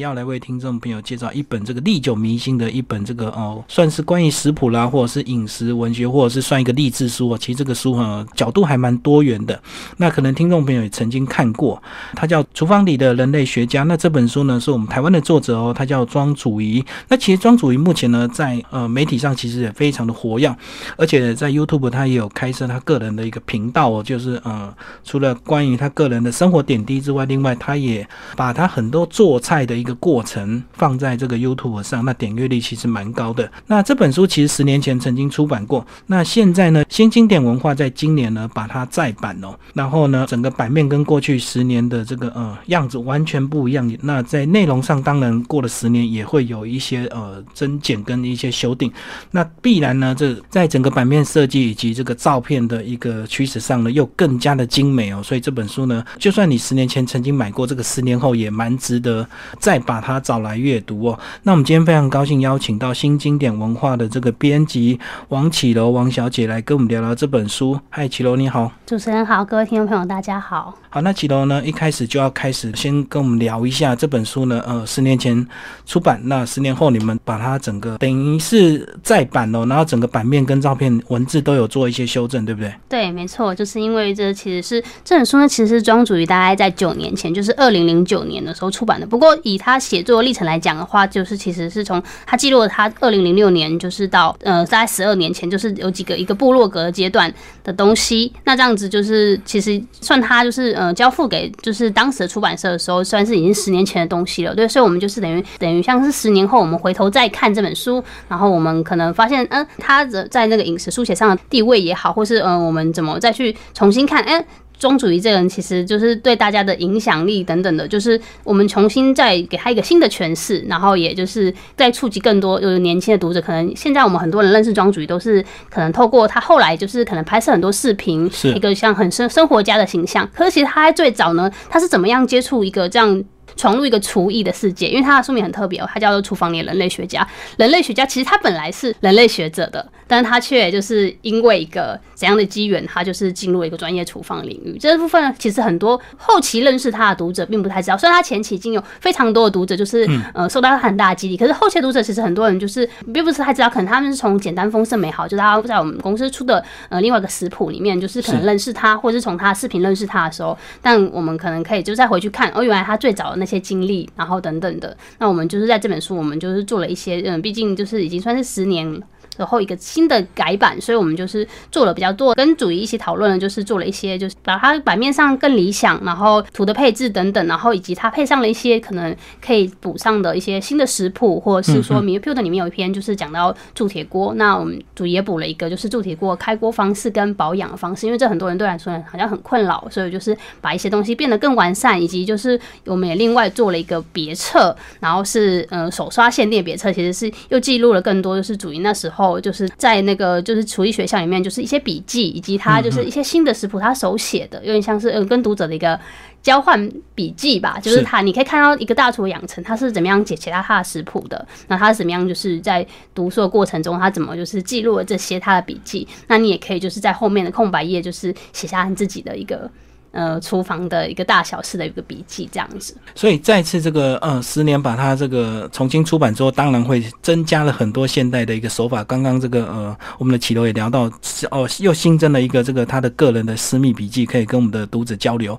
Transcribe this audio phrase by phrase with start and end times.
[0.00, 7.38] 要来为听众朋友介绍一本这个历久弥新的一本这个哦，算是关于食谱啦，或者是饮食文学，或者是算一个励志书哦。
[7.38, 9.62] 其实这个书哈角度还蛮多元的。
[9.98, 11.80] 那可能听众朋友也曾经看过，
[12.14, 13.82] 它叫《厨房里的人类学家》。
[13.84, 16.84] 那这本书呢是我们台湾的作者哦，他叫庄祖仪。
[17.08, 20.56] 那其实庄祖仪目前呢在呃媒体上其实也非常的活跃，
[20.96, 24.74] 而且在 YouTube 他也有开设他个人的一个频道哦，就是呃
[25.04, 33.50] 除了关于他个人的生活点滴之外，另外他也把他很多做菜的一个过程放在这个 YouTube 上，那点阅率其实蛮高的。
[33.66, 43.90] 那这本书其实十年前曾经出版过，那现在呢新经典文化在今年呢把它再版哦，然后呢整个版面跟过去十年的这个呃样子完全不一样。
[44.02, 48.92] 那在内容上当然过了十年也会有一些呃增减跟一些修订，
[49.32, 59.26] 那必然呢这在整个版面设计以及这个照片的一个趋势上呢又更加的精美哦，所以这本书呢就算你十年前曾经买过，这个十年后也蛮值得
[59.58, 61.18] 再把它找来阅读哦。
[61.42, 67.78] 那我们今天非常高兴邀请到新经典文化的这个编辑王启楼王小姐来跟我们聊聊这本书。
[67.88, 70.76] 嗨，启楼你好，主持人好，各位听众朋友大家好。
[70.88, 75.46] 好，那启楼呢一开始就要开始先跟我们聊一下这本书呢，呃，十年前
[75.86, 82.74] 出版，那十年后你们把它整个等于是再版哦，然后整个版面跟照片文字都有做一些修正，对不对？
[82.88, 89.06] 对，没错，就是因为这其实是这本书呢，其实是庄主于大概在九年前，就是二零零九年的时候出版的。
[89.06, 98.32] 不过以他写作历程来讲的话，就是其实是从他记录了他二零零六年，就是到呃大概十二年前，就是有几个一个部落格阶段的东西。
[98.44, 104.54] 那这样子就是其实算他就是呃交付给就是当时的出版社的时候，算是已经十年前的东西了。
[104.54, 114.44] 对，所以我们就是等于等于像是十年后我们回头再看这本书，然后我们可能发现，嗯，他的在那个饮食书写上的地位也好，或是嗯我们怎么再去重新看，哎。
[114.80, 123.40] 庄主义这个人其实就是对大家的影响力等等的，就是我们重新再给他一个新的诠释，然后也就是再触及更多就是年轻的读者。
[123.40, 130.28] 可能现在我们很多人认识庄主义都是可能透过他后来就是可能拍摄很多视频，是一个像很生生活家的形象。
[130.34, 133.22] 可是其实他在最早呢，他是怎么样接触一个这样？
[133.56, 137.22] 闯入一个厨艺的世界，因为他的书名很特别哦，他叫做《厨房里的人类学家》。
[137.56, 144.76] 人类学家其实他本来是人类学者的，但是他却就是因为一个怎样的机缘，他就是进入一个专业厨房领域。
[144.78, 169.02] 这部分其实很多后期认识他的读者并不太知道，虽然他前期已经有非常多的读者就是呃受到他很大的激励，可是后期读者其实很多人就是并不是太知道，可能他们是从简单丰盛美好，就是他在我们公司出的呃另外一个食谱里面，就是可能认识他，或者是从他视频认识他的时候，但我们可能可以就再回去看，哦，原来他最早的那些经历，然后等等的，那我们就是在这本书，我们就是做了一些，嗯，毕竟就是已经算是十年。
[169.40, 199.29] 然后一个新的改版，所以我们就是做了比较多，跟主义一起讨论的，就是做了一些，就是把它版面上更理想，然后图的配置等等，然后以及它配上了一些可能可以补上的一些新的食谱，或者是说《米 p u 的里面有一篇就是讲到铸铁锅，那我们主也补了一个，就是铸铁锅开锅方式跟保养方式，因为这很多人对来说好像很困扰，所以就是把一些东西变得更完善，以及就是我们也另外做了一个别册，然后是呃手刷限定别册，其实是又记录了更多，就是主义那时候。
[199.38, 206.00] 就是在那个就是厨艺学校里面，就是一些笔记，以及他就是一些新的食谱，他手写的，有点像是呃跟读者的一个
[206.42, 207.78] 交换笔记吧。
[207.82, 216.08] 就是他，你可以看到一个大厨养成，他是怎么样写其他他的食谱的，那他是怎么样就是在读书的过程中，他怎么就是记录了这些他的笔记。
[216.28, 219.70] 那你也可以就是在后面的空白页，就是写下你自己的一个。
[220.12, 229.04] 呃，厨房的一个大小事的一个笔记这样子，所以再次这个呃十年把它这个重新出版之后，当然会增加了很多现代的一个手法。
[229.04, 231.08] 刚刚这个呃，我们的启楼也聊到，
[231.52, 235.56] 哦，又新增了一个这个他的个人的私密笔记，可以跟我们的读者交流。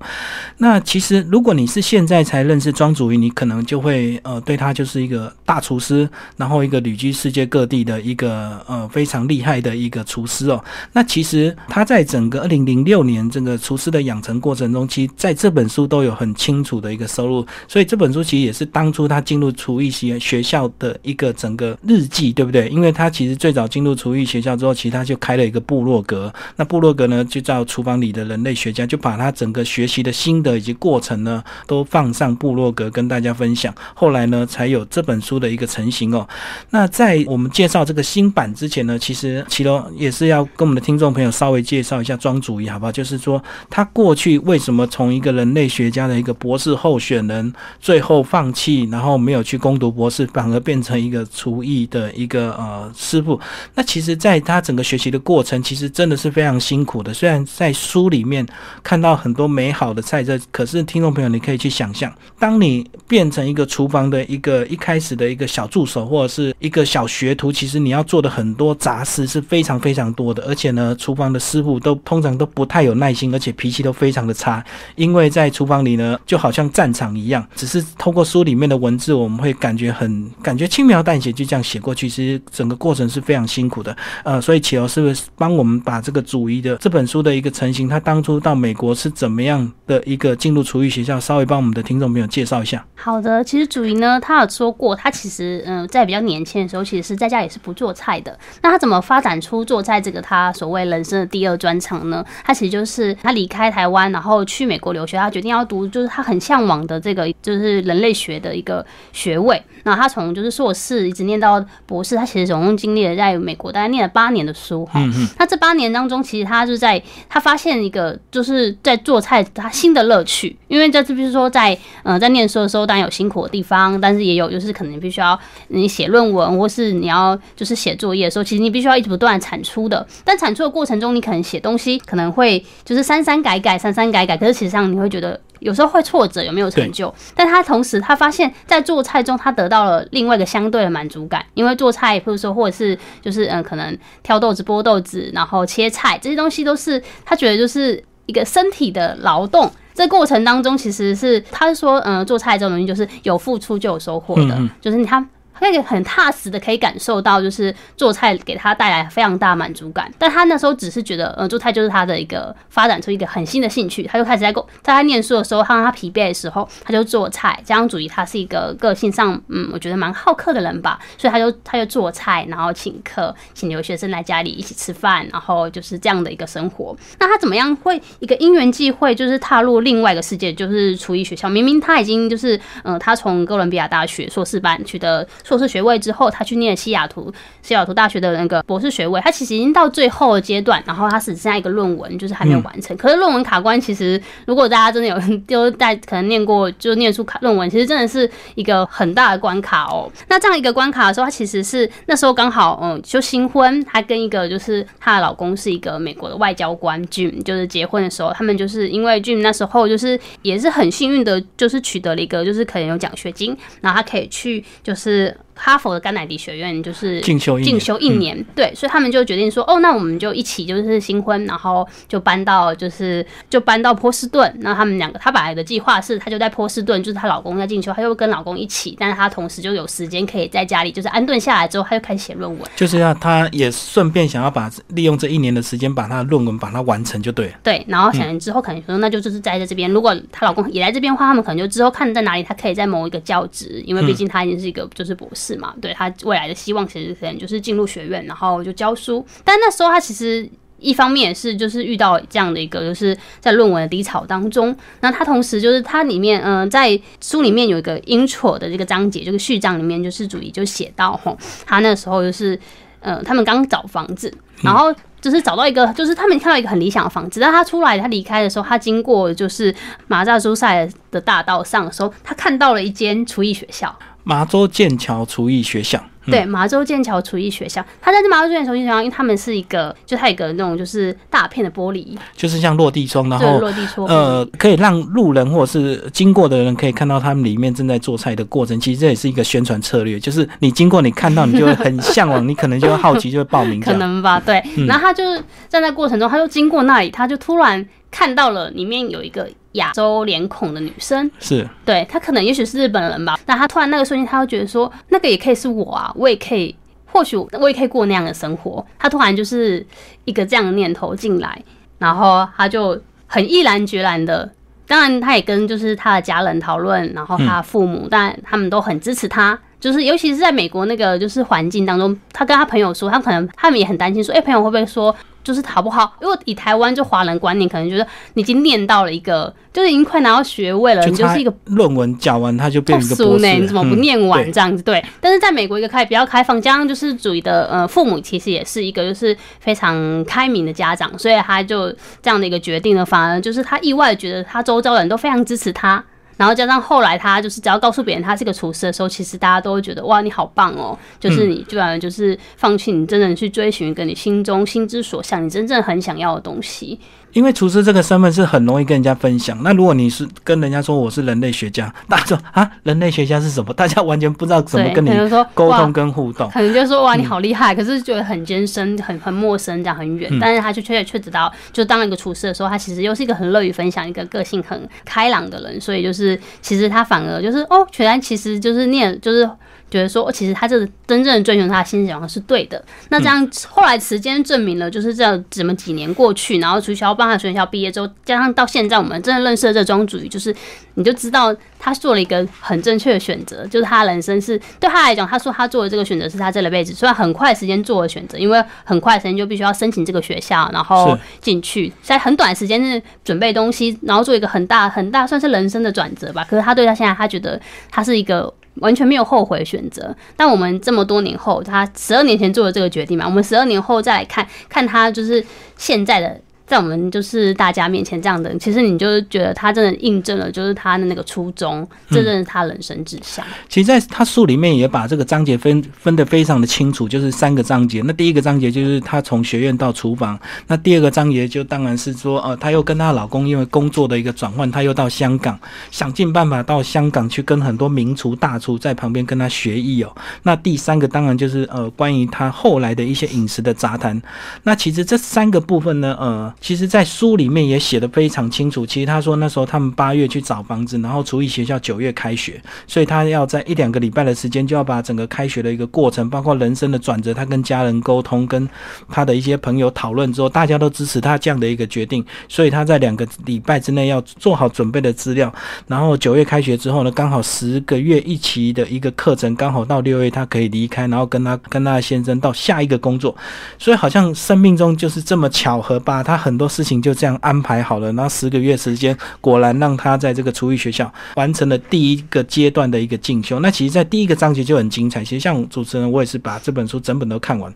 [0.58, 10.62] 那其实如果你是现在才认识庄主义，你可能就会呃对他就是一个大厨师，然后一个旅居世界各地的一个呃非常厉害的一个厨师哦。
[10.92, 14.41] 那其实他在整个二零零六年这个厨师的养成。
[14.42, 22.68] 过程中，其实在这本书都有很清楚的一个收入，所以这本书其实也是当初他进入厨艺学学校的一个整个日记，对不对？
[22.68, 33.72] 因为他其实最早进入厨艺学校之后，其实他就开了一个部落格，那部落格呢就叫厨房里的人类学家，就把他整个学习的心得以及过程呢都放上部落格跟大家分享。
[33.94, 36.28] 后来呢，才有这本书的一个成型哦。
[36.70, 42.90] 那在我们介绍这个新版之前呢，其实其中也是要跟我们的听众朋友稍微介绍一下庄主义，好不好？
[42.90, 44.31] 就是说他过去。
[44.38, 53.38] 为什么从一个人类学家的一个博士候选人，最后放弃，然后没有去攻读博士，反而变成一个厨艺的一个呃师傅。
[53.74, 57.12] 那其实，在他整个学习的过程，其实真的是非常辛苦的。
[57.14, 58.46] 虽然在书里面
[58.82, 70.42] 看到很多美好的菜色，可是听众朋友，你可以去想象，当你变成一个厨房的一个一开始的一个小助手，或者是一个小学徒，其实你要做的很多杂事是非常非常多的。
[70.44, 74.64] 而且呢，厨房的师傅都通常都不太有耐心，而且脾气都非常的差。
[74.94, 82.08] 因为在厨房里呢，就好像战场一样，只是透过书里面的文字，我们会感觉很感觉轻描淡写，就这样写过去。
[82.08, 83.96] 其实整个过程是非常辛苦的。
[84.24, 92.84] 呃，所以启欧是不是帮我们把这个主义的这本书的一个成型，他当初到美国是怎么样的一个进入厨艺学校，稍微帮我们的听众朋友介绍一下？
[92.94, 98.38] 好的，其实主义呢，他有说过，他其实嗯，在比较年轻的时候，其实是在家也是不做菜的。
[98.62, 102.24] 那他怎么发展出做菜这个他所谓人生的第二专长呢？
[102.44, 109.60] 他其实就是他离开台湾，然后去美国留学，他决定要读就是他很向往的这个就是人类学的一个学位。
[109.84, 115.00] 那他从就是硕士一直念到博士，他其实总共经历了在美国大概念了八年的书哈。
[115.38, 125.36] 那这八年当中，其实他就在他发现一个就是在做菜他新的乐趣，因为在这比如说在呃在念书的时候当然有辛苦的地方，但是也有就是可能你必须要
[125.68, 130.06] 你写论文或是你要就是写作业的时候，其实你必须要一直不断产出的。
[130.24, 135.38] 但产出的过程中，你可能写东西可能会就是删删改改删删改改，可是其实上你会觉得。
[135.60, 137.14] 有时候会挫折，有没有成就？
[137.36, 141.46] 但他同时，他发现，在做菜中，他得到了另外一个相对的满足感。
[141.54, 149.70] 因为做菜，或者说，或者是就是嗯，可能挑豆子、剥豆子，然后切菜这些东西，都是他觉得就是一个身体的劳动。
[149.94, 155.24] 这过程当中，其实是他说，嗯，做菜这种东西就是有付出就有收获的，就是他。
[155.62, 160.12] 那个很踏实的可以感受到，就是做菜给他带来非常大满足感。
[160.18, 164.02] 但他那时候只是觉得，呃，做菜就是他的一个发展出一个很新的兴趣。
[164.02, 167.58] 他就开始在在他念书的时候，他让他疲惫的时候，他就做菜。
[167.64, 176.96] 加上主义，他是一个个性上，嗯，我觉得蛮好客的人吧，所以他就他就做菜，然后请客，请留学生来家里一起吃饭，然后就是这样的一个生活。
[177.20, 181.48] 那他怎么样会一个因缘际会，就是踏入另外一个世界，就是厨艺学校。
[181.48, 185.26] 明明他已经就是，嗯，他从哥伦比亚大学硕士班取得。
[185.52, 189.20] 硕士学位之后，他去念西雅图西雅图大学的那个博士学位。
[189.20, 192.96] 他其实已经到最后的阶段，然后他只剩下一个论文，就是还没有完成。
[192.96, 200.10] 可是论文卡关，其实如果大家真的有 就在可能念过，就念出卡论文，其实真的是一个很大的关卡哦。
[200.28, 215.36] 那这样一个关卡的时候，他其实是那时候刚好嗯就新婚，她跟一个就是她的老公是一个美国的外交官 Jim，就是结婚的时候，他们就是因为 Jim 那时候就是也是很幸运的，就是取得了一个就是可能有奖学金，然后他可以去就是。
[215.42, 215.51] Yeah.
[215.54, 224.52] 哈佛的甘乃迪学院就是进修进修一年，对，所以他们就决定说，哦，那我们就一起就是新婚，然后就搬到就是就搬到波士顿。
[224.60, 232.70] 那他们两个，她本来的计划是，她就在波士顿，就是她老公在进修，她就跟老公一起，但是她同时就有时间可以在家里就是安顿下来之后，她就开始写论文。
[232.74, 237.52] 就是要她也顺便想要把利用这一年的时间把她的论文把它完成就对了。
[237.62, 239.90] 对，然后可能之后可能说，那就就是待在这边。
[239.90, 245.41] 如果她老公也来这边的话，他们可能就之后看在哪里，她可以在某一个教职，因为毕竟她已经是一个就是博士。
[245.56, 249.24] 嘛，对他未来的希望其实可能就是进入学院，然后就教书。
[249.44, 250.48] 但那时候他其实
[250.78, 254.76] 一方面也是就是遇到这样的一个，就是在论文的低潮当中。
[255.00, 262.58] 那他同时就是他里面，嗯，在书里面有一个 intro 的这个章节，这个序章里面就是主题就写到，吼，他那时候就是，
[263.00, 267.38] 呃，他们刚找房子，然后就是找到一个，就是他们看到一个很理想的房子。
[267.38, 269.72] 但他出来，他离开的时候，他经过就是
[270.08, 273.96] 马扎苏塞的大道上的时候，他看到了一间厨艺学校。
[274.24, 288.78] 麻州剑桥厨艺学校，对，麻州剑桥厨艺学校，它在这麻州剑桥厨艺学校，因为他们是一个，就它有一个那种就是大片的玻璃，就是像落地窗，然后落地窗，呃，可以让路人或者是经过的人可以看到他们里面正在做菜的过程。
[288.78, 293.80] 其实这也是一个宣传策略，就是你经过你看到，你就会很向往，你可能就会好奇，就会报名。
[293.82, 294.62] 可能吧，对。
[294.86, 299.50] 然后他就是在那过程中，他就经过那里，他就突然看到了里面有一个。
[299.72, 306.76] 亚洲脸孔的女生是对她可能也许是日本人吧，那她突然那个瞬间，她会觉得说那个也可以是我啊，我也可以，
[307.06, 308.84] 或许我也可以过那样的生活。
[308.98, 309.86] 她突然就是
[310.26, 311.58] 一个这样的念头进来，
[311.96, 314.52] 然后她就很毅然决然的，
[314.86, 319.58] 当然她也跟就是她的家人讨论，然后她的父母，但他们都很支持她。
[319.80, 325.16] 就是尤其是在美国那个就是环境当中，她跟她朋友说，她可能他们也很担心说，哎，朋友会不会说？
[325.42, 326.12] 就是好不好？
[326.20, 334.82] 如果以台湾就华人观念，可能觉得你已经念到了一个，就是已经快拿到学位了，你就是一个论文讲完他就变成一个博士了，你怎么不嗯念完这样子？
[334.82, 341.90] 对，但是在美国一个开比较开放，加上就是主义的呃父母其实也是一个就是非常开明的家长，所以他就
[342.22, 346.04] 这样的一个决定呢，反而就是他意外地觉得他周遭的人都非常支持他。
[346.36, 356.98] 然后加上后来他就是只要告诉别人他是个厨师的时候，其实大家都会觉得哇你好棒哦，就是你居然就是放弃你真正去追寻一个你心中心之所向，你真正很想要的东西。
[357.32, 359.58] 因为厨师这个身份是很容易跟人家分享。
[359.62, 363.72] 那如果你是跟人家说我是人类学家，大家说啊，人类学家是什么？
[363.74, 365.10] 大家完全不知道怎么，跟你
[365.54, 366.48] 沟通跟互动。
[366.50, 370.30] 可能就说哇你好厉害，可是觉得很艰深、很很陌生，这样很远。
[370.32, 375.80] 嗯但是他就却却知道，就当一个厨师的时候，他其实又是一个很乐于分享、一个个性很开朗的人。
[375.80, 379.48] 所以就是其实他反而就是哦，全然其实就是念就是。
[379.92, 382.82] 觉得说，哦其实他这个真正的追求他的心想是对的。
[383.10, 390.54] 那这样后来时间证明了，就是这样怎么几年过去，然后从学校帮他学校毕业之后，加上到现在我们真的认识了这庄主义，就是
[390.94, 406.42] 你就知道他做了一个很正确的选择，就是他人生是对他来讲，他说他做的这个选择是他这辈子虽然很快时间做的选择，因为很快时间就必须要申请这个学校，然后进去，在很短时间内准备东西，然后做一个很大很大算是人生的转折吧。
[406.48, 408.52] 可是他对他现在，他觉得他是一个。
[408.76, 415.44] 完全没有后悔选择，但我们这么多年后，他十二年前做的这个决定嘛，我们十二年后再来看看他就是
[415.76, 416.40] 现在的，
[416.72, 423.44] 在我们就是大家面前这样的，其实你就是觉得他真的印证了，就是他的那个初衷，这真是他人生志向。
[423.68, 428.00] 其实，在他书里面也把这个章节分分得非常的清楚，就是三个章节。
[428.06, 435.60] 那第一个章节就是他从学院到厨房，那第二个章节就当然是说，呃，她又跟她老公因为工作的一个转换，她又到香港，
[435.90, 440.10] 想尽办法到香港去跟很多名厨大厨在旁边跟他学艺哦。
[440.44, 444.18] 那第三个当然就是呃，关于他后来的一些饮食的杂谈。
[444.62, 448.86] 那其实这三个部分呢，呃，其实在书里面也写得非常清楚。
[448.86, 458.66] 其实他说那时候他们八月去找房子，然后厨艺学校九月开学，所以他要在一两个礼拜的时间就要把整个开学的一个过程，包括人生的转折，他跟家人沟通，跟
[459.10, 465.52] 他的一些朋友讨论之后，大家都支持他这样的一个决定，所以他在两个礼拜之内要做好准备的资料，
[465.88, 473.36] 然后九月开学之后呢，刚好十个月一期的一个课程，刚好到六月他可以离开，然后跟他跟他的先生到下一个工作，
[473.78, 483.60] 所以好像生命中就是这么巧合，吧他很多事情就这样安排好了，然后十个月时间，果然让他在这个厨艺学校完成了第一个阶段的一个进修。
[483.60, 485.22] 那其实，在第一个章节就很精彩。
[485.22, 487.72] 其实像主持人，我也是把这本书整本都看完。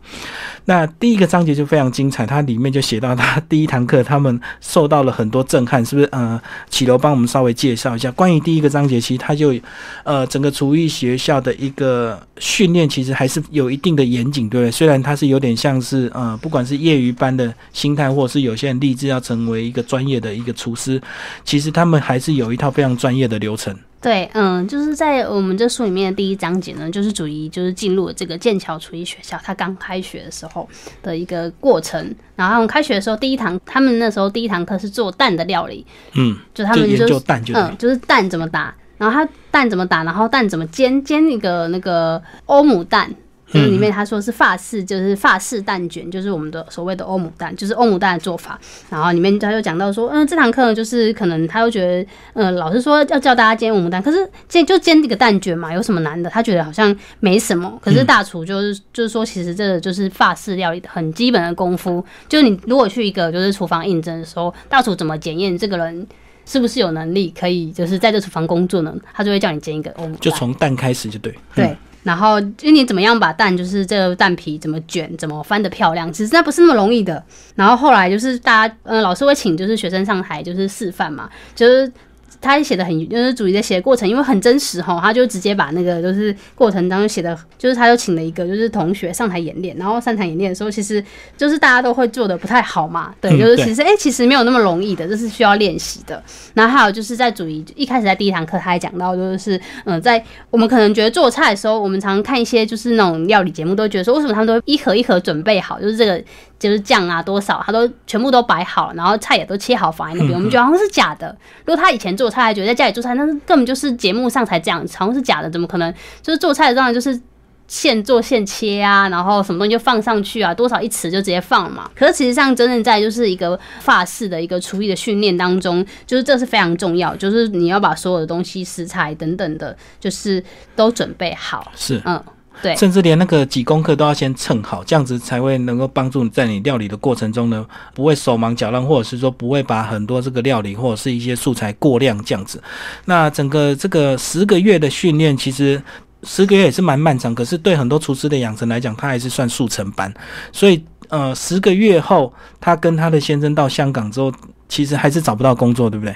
[0.64, 6.08] 那第一个章节就非常精彩，它里面就写到他第一堂课，他们受到了很多震撼，是不是？
[6.10, 9.54] 呃，启楼帮我们稍微介绍一下关于第一个章节，其实它就
[10.02, 14.70] 呃整个厨艺学校的一个训练，其实还是有一定的严谨，对不对？
[14.70, 21.00] 虽然它是有点像是呃，不管是业余班的心态，或是有些人立志要成为一个专业的一个厨师，
[21.44, 23.76] 其实他们还是有一套非常专业的流程。
[24.00, 30.68] 对，嗯，就是在我们这书里面的第一章节呢，就是主义就是进入了这个剑桥厨艺学校，他刚开学的时候
[31.02, 32.00] 的一个过程。
[32.36, 35.84] 然后他们开学的时候，第一堂他们那时候第一堂课是做蛋的料理，
[36.14, 43.12] 嗯，就他们就蛋就嗯，就是蛋怎么打，然后他蛋怎么打，然后蛋怎么煎，煎一个那个欧姆蛋。
[43.48, 48.58] 就是里面他说是法式，就是法式蛋卷，就是我们的所谓的欧姆蛋，就是欧姆蛋的做法。
[48.90, 56.28] 然后里面他就讲到说，嗯，这堂课呢，就是可能他又觉得，嗯，老师说要教大家煎欧姆蛋，可是煎就煎这个蛋卷嘛，有什么难的？
[56.28, 57.78] 他觉得好像没什么。
[57.80, 62.04] 可是大厨就是就是说，其实这个就是法式料理的很基本的功夫。
[62.28, 66.06] 就是你如果去一个就是厨房应征的时候，大厨怎么检验这个人？
[66.48, 68.94] 是不是有能力可以就是在这厨房工作呢？
[69.12, 71.34] 他就会叫你煎一个欧姆蛋，就从蛋开始就对。
[71.56, 71.76] 对，
[72.06, 77.20] 然后就你怎么样把蛋，就是这个蛋皮怎么卷，怎么翻的漂亮，其实那不是那么容易的。
[77.56, 81.92] 然后后来就是大家，嗯，老师会请就是学生上台就是示范嘛，就是。
[82.40, 91.02] 他写的很，就是主义的写的过程，因为很真实哈，他就直接把那个就是过程当中写的，就是他就请了一个就是同学上台演练，然后上台演练的时候，其实
[91.36, 96.22] 就是大家都会做的不太好嘛，对，就是其实哎、其实没有那么容易的，这是需要练习的。
[96.54, 106.22] 然后还有就是在主义一开始在第一堂课，他还讲到就是，嗯、在我们可能觉得做菜的时候，我们常常看一些就是那种料理节目，都觉得说为什么他们都一盒一盒准备好，就是这个
[106.58, 111.36] 就是酱啊多少，他都全部都摆好，然后菜也都切好放在那边，我们觉得好像是假的。
[111.64, 115.92] 如果他以前做菜，还觉得在家里做菜，那是根本就是节目上才这样，好像是假的，怎么可能？
[116.22, 117.20] 就是做菜的当然就是。
[117.68, 121.90] 现做现切啊，然后什么东西就放上去啊，多少一匙就直接放嘛。
[121.96, 130.40] 可是其实上真正在就是一个法式的一个厨艺的训练当中，就是这是非常重要，就是你要把所有的东西、食材等等的，就是
[130.76, 131.72] 都准备好。
[131.74, 132.00] 是。
[132.04, 132.22] 嗯，
[132.62, 142.62] 对甚至连那个几公克都要先称好，这样子才会能够帮助你在你料理的过程中呢，不会手忙脚乱，或者是说不会把很多这个料理或者是一些素材过量这样子。
[143.04, 145.82] 那整个这个十个月的训练，其实
[146.22, 150.12] 十个月也是蛮漫长，可是对很多厨师的养成来讲，他还是算速成班。
[150.52, 154.32] 所以呃，十个月后，他跟他的先生到香港之后，
[154.68, 156.12] 其实还是找不到工作，对不对？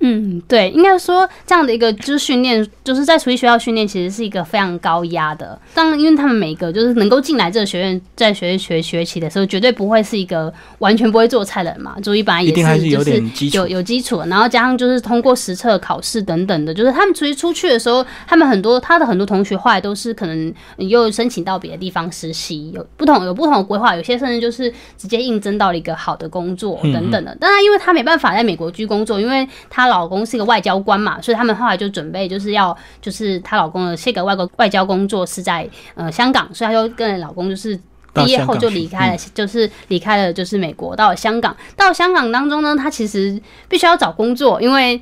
[0.00, 5.60] 嗯，对，应该说这样的一个就是训练，就是在厨艺学校训练，其实是一个非常高压的。
[5.74, 11.96] 当，因为他们每个就是能够进来这个学院，在学学学习的时候，绝对不会是一个完全不会做菜的人嘛。
[12.00, 27.34] 厨艺本来也是有点基础，有有基础，然后加上就是通过实测考试等等的，就是他们厨艺出去的时候，他们很多他的很多同学后来都是可能又申请到别的地方实习，有不同有不同的规划，有些甚至就是直接应征到了一个好的工作等等的。
[27.40, 29.87] 当然，因为他没办法在美国居工作，因为他。
[29.88, 37.78] 老公是一个外交官嘛，所以他们后来就准备就是要，就是她老公的这个外国外交工作是在呃香港，所以她就跟老公就是
[38.12, 41.56] 毕业后就离开了，就是离开了就是美国到了香港。
[41.76, 45.00] 到香港当中呢，她其实必须要找工作，因为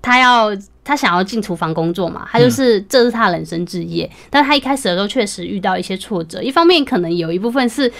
[0.00, 0.50] 她要
[0.84, 4.10] 她想要进厨房工作嘛，她就是这是她的人生志业。
[4.30, 7.92] 但她一开始的时候确实遇到一些挫折，一方面可能有一部分是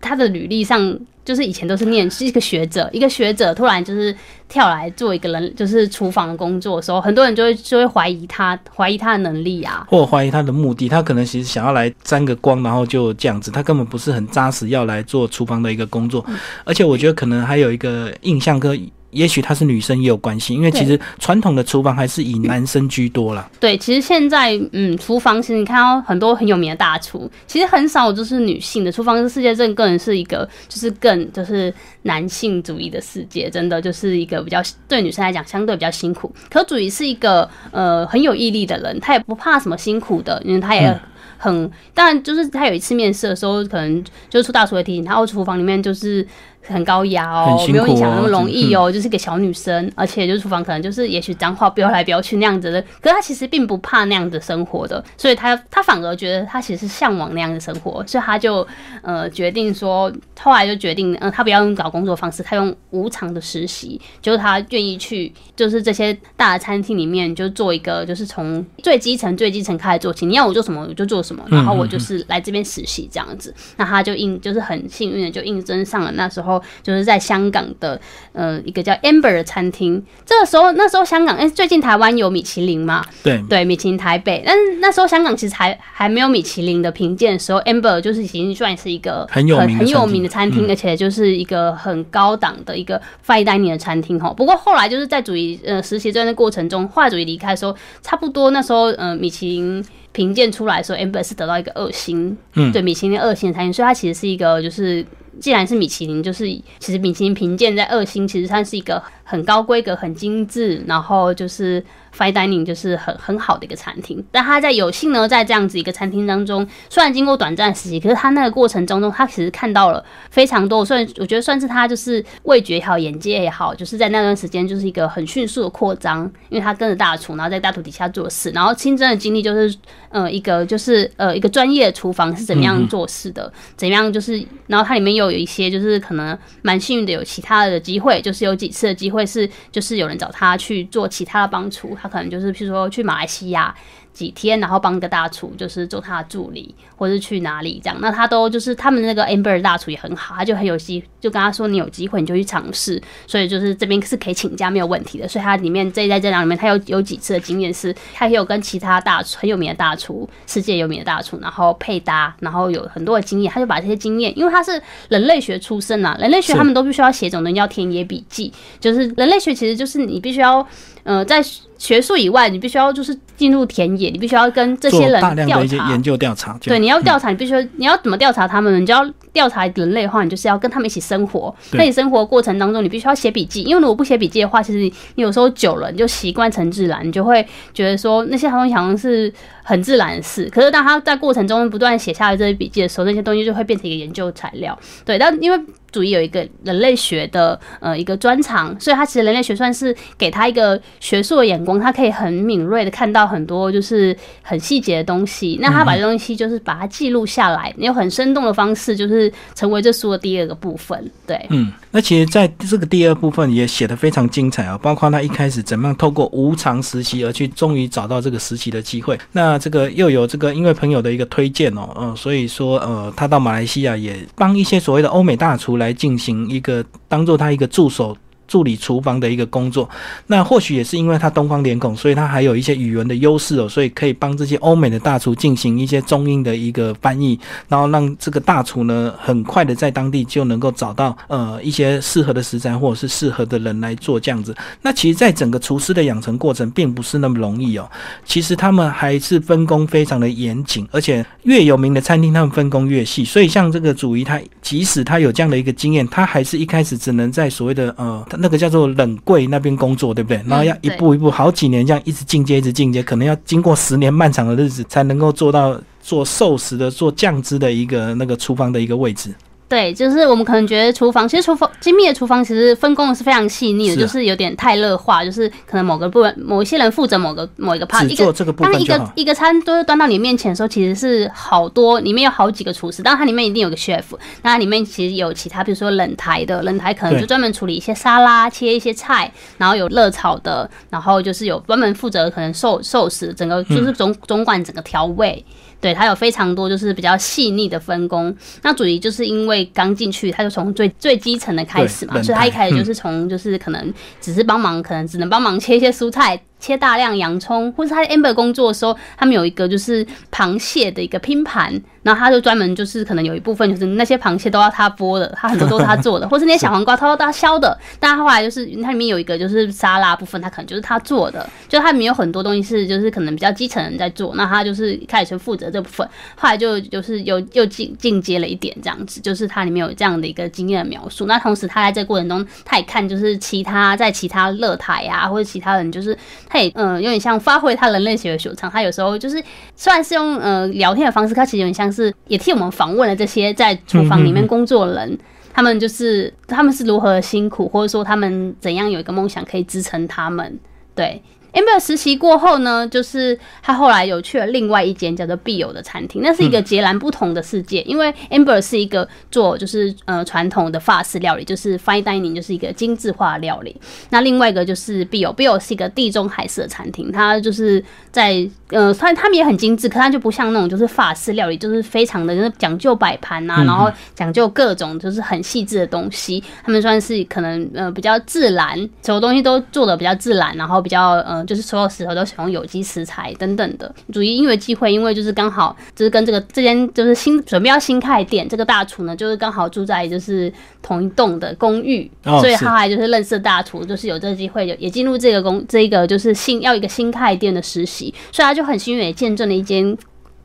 [0.00, 0.98] 她的履历上。
[1.24, 4.14] 就是以前都是念是一个学者，一个学者突然就是
[4.48, 10.88] 跳来做一个人，就是厨房的工作的时候，很多人就会就会怀疑他，怀疑他的能力啊，或者怀疑他的目的。
[10.88, 16.24] 他可能其实想要来沾个光，然后就这样子，他根本不是很扎实要来做厨房的一个工作。
[16.64, 18.90] 而且我觉得可能还有一个印象跟。
[19.14, 23.48] 也许她是女生也有关系，因为其实传统的厨房还是以男 生居多啦。
[23.58, 29.14] 对，其实现在嗯，厨房其实你看到很多很有名的大厨，其实很少就是女性的厨房。
[29.16, 36.34] 这世界这个人是一个就是更就是男性主义的世界，真的就是一个比较对女生来讲相对比较辛苦。
[36.50, 41.00] 可主义是一个呃很有毅力的人，他也不怕什么辛苦的，因为他也
[41.38, 46.26] 很当然就是他有一次面试的时候，可能就是出大厨的提醒他，哦，厨房里面就是。
[46.66, 58.66] 很高压哦，没有你想那么容易哦，就是个小女生，而且就是厨房可能就是也许脏话飙来飙去那样子的，可是她其实并不怕那样的生活的，所以她她反而觉得她其实是向往那样的生活，所以她就
[59.02, 76.53] 呃决定说，后来就决定，嗯，她不要用找工作方式，她用无偿的实习，就是她愿意去就是这些大的餐厅里面就做一个就是从最基层最基层开始做起，你要我做什么我就做什么，然后我就是来这边实习这样子，那她就应就是很幸运的就应征上了那时候。
[76.82, 78.00] 就是在香港的
[78.32, 83.04] 呃一个叫 Amber 的餐厅，这个时候那时候香港哎最近台湾有米其林嘛？
[83.22, 94.32] 对对，米其林台北，但是那时候香港其实还还没有米其林的评鉴的时候，Amber 就是已经算是一个很有很有名的餐厅，而且就是一个很高档的一个 fine dining 的餐厅哈。
[94.32, 105.04] 不过后来就是在主义呃实习这段的过程中，后来主义离开的时候，差不多那时候呃米其林评鉴出来的时候，Amber 是得到一个二星，嗯，对米其林二星的餐厅，所以它其实是一个就是。
[105.40, 106.46] 既然是米其林，就是
[106.78, 111.84] 其实米其林评鉴在二星，其实它是一个很高规格、很精致，然后就是。
[112.16, 120.84] Fine dining 就是很很好的一个餐厅，但他在有幸呢，在这样子一个餐厅当中，虽然经过短暂时期，可是他那个过程当中，他其实看到了非常多。
[120.84, 129.76] 算我觉得算是他就是味觉也好，眼界也好，就是在那段时间就是一个很迅速的扩张，因为他跟着大厨，然后在大厨底下做事，然后亲身的经历就是
[130.10, 141.96] 呃一个就是呃一个专业厨房是怎么样做事的，怎样就是，然后它里面又有一些就是可能蛮幸运的有其他的机会，就是有几次的机会是就是有人找他去做其他的帮厨。
[142.04, 143.74] 他可能就是，譬如说去马来西亚。
[144.14, 155.26] 几天，然后帮个大厨，就是做他的助理，或者是去哪里这样，那他都就是他们那个 Amber 大厨也很好，他就很有机，就跟他说你有机会你就去尝试，所以就是这边是可以请假没有问题的。
[155.26, 170.64] 所以他里面这在这两里面，他有有几次的经验是，他也有跟其他大厨很有名的大厨，世界有名的大厨，然后配搭，然后有很多的经验，他就把这些经验，因为他是人类学出身啊，人类学他们都必须要写种东西叫田野笔记，就是人类学其实就是你必须要，
[171.02, 171.42] 呃，在
[171.76, 176.58] 学术以外，你必须要就是进入田野，你必须要跟这些人调查、研究调查。
[176.60, 178.80] 对，你要调查，你必须你要怎么调查他们？
[178.80, 181.54] 你就要调查人类的话，你就是要跟他们一起生活。
[181.72, 190.48] 那你生活过程当中，你必须要写笔记，因为如果不写笔记的话，其实你有时候久了你就习惯成自然，你就会觉得说那些东西好像是很自然的事。
[190.52, 194.78] 可是当他在过程中不断写下来这些笔记的时候，那些东西就会变成一个研究材料。
[195.04, 195.58] 对，但因为
[195.94, 205.56] 主义有一个人类学的呃一个专长，所以他其实人类学算是给他一个学术的眼光，他可以很敏锐的看到很多就是很细节的东西。
[205.62, 211.08] 那他把这东西就是把它记录下来，用很生动的方式，就是成为这书的第二个部分。
[211.24, 219.16] 对，嗯，那其实在这个第二部分也写的非常精彩啊，包括他一开始怎么样透过无偿实习而去终于找到这个实习的机会。
[219.30, 228.16] 那这个又有这个因为朋友的一个推荐哦，嗯，所以说呃，他到马来西亚也帮一些所谓的欧美大厨来来进行一个当做他一个助手。
[228.46, 229.88] 助理厨房的一个工作，
[230.26, 244.54] 那或许也是因为他东方脸孔，所以他还有一些语言的优势哦，所以可以帮这些欧美的大厨进行一些中英的一个翻译，然后让这个大厨呢很快的在当地就能够找到呃一些适合的食材或者是适合的人来做这样子。
[244.82, 247.90] 那其实，在整个厨师的养成过程并不是那么容易哦，
[248.26, 258.22] 其实他们还是分工非常的严谨，而且越有名的餐厅他们分工越细，所以像这个主仪他即使他有这样的一个经验，他还是一开始只能在所谓的呃。
[258.38, 260.42] 那个叫做冷柜那边工作，对不对？
[260.46, 269.34] 然后要一步一步好几年这样一直进阶，一直进阶，可能要经过十年漫长的日子才能够做到做寿司的、做酱汁的一个那个厨房的一个位置。
[269.74, 284.04] 对，就是我们可能觉得厨房，其实厨房精密的厨房其实分工是非常细腻的，就是有点太乐化，就是可能某个部分某一些人负责某个某一个 part，一个这个当一个一个餐都端到你面前的时候，其实是好多里面有好几个厨师，当然它里面一定有个 chef，
[284.42, 295.44] 那它里面其实有其他，比如说冷台的，冷台可能就专门处理一些沙拉、切一些菜，然后有热炒的，然后就是有专门负责可能寿寿司，整个就是总总管整个调味。
[295.84, 298.34] 对，他有非常多就是比较细腻的分工。
[298.62, 306.40] 那主题就是因为刚进去，他就从最最基层的开始嘛，所以他一开始就是从就是可能只是帮忙，可能只能帮忙切一些蔬菜。
[306.64, 317.78] 切大量洋葱，或者他在 amber 工作的时候，他们有一个就是螃蟹的一个拼盘，然后他就专门就是可能有一部分就是那些螃蟹都要他剥的，他很多都是他做的， 或是那些小黄瓜他都他削的。
[318.00, 331.26] 但他后来就是它里面有一个就是沙拉部分，他可能就是他做的，就他里面有很多东西是就是可能比较基层人在做，那他就是开始负责这部分，后来就就是又又进进阶了一点这样子，就是它里面有这样的一个经验的描述。
[331.26, 336.16] 那同时他在这过程中，他也看就是其他在其他乐台啊或者其他人就是。
[336.54, 339.42] 他也嗯有点像发挥他人类学的所长，他有时候就是
[339.74, 345.18] 虽然是用呃聊天的方式，他其实有点像是也替我们访问了这些在厨房里面工作的人，
[345.52, 350.56] 他们就是他们是如何辛苦，或者说他们怎样有一个梦想可以支撑他们，
[350.94, 351.20] 对。
[351.54, 357.80] Amber 实习过后呢，就是他后来有去了另外一间叫做必有的餐厅，那是一个截然不同的世界。
[357.82, 363.74] 因为 amber 是一个做就是呃传统的法式料理，就是 fine dining，就是一个精致化料理。
[364.10, 376.42] 那另外一个就是必有，必有是一个地中海式的餐厅，它就是在呃，虽然他们也很精致，可它就不像那种就是法式料理，就是非常的就是讲究摆盘啊，然后讲究各种就是很细致的东西。
[376.64, 381.43] 他们算是可能呃比较自然，所有东西都做的比较自然，然后比较呃。
[381.44, 383.92] 就是所有石头都使用有机食材等等的。
[384.12, 390.52] 主要因为机会，因为就是刚好就是跟这个这间就是新准备要新开店，这个大厨呢就是刚好住在就是
[390.82, 399.96] 同一栋的公寓，所以他还就是认识大厨，就是有这个机会也进入这个公这一个就是新要一个新开店的实习，所以他就很幸运也见证了一间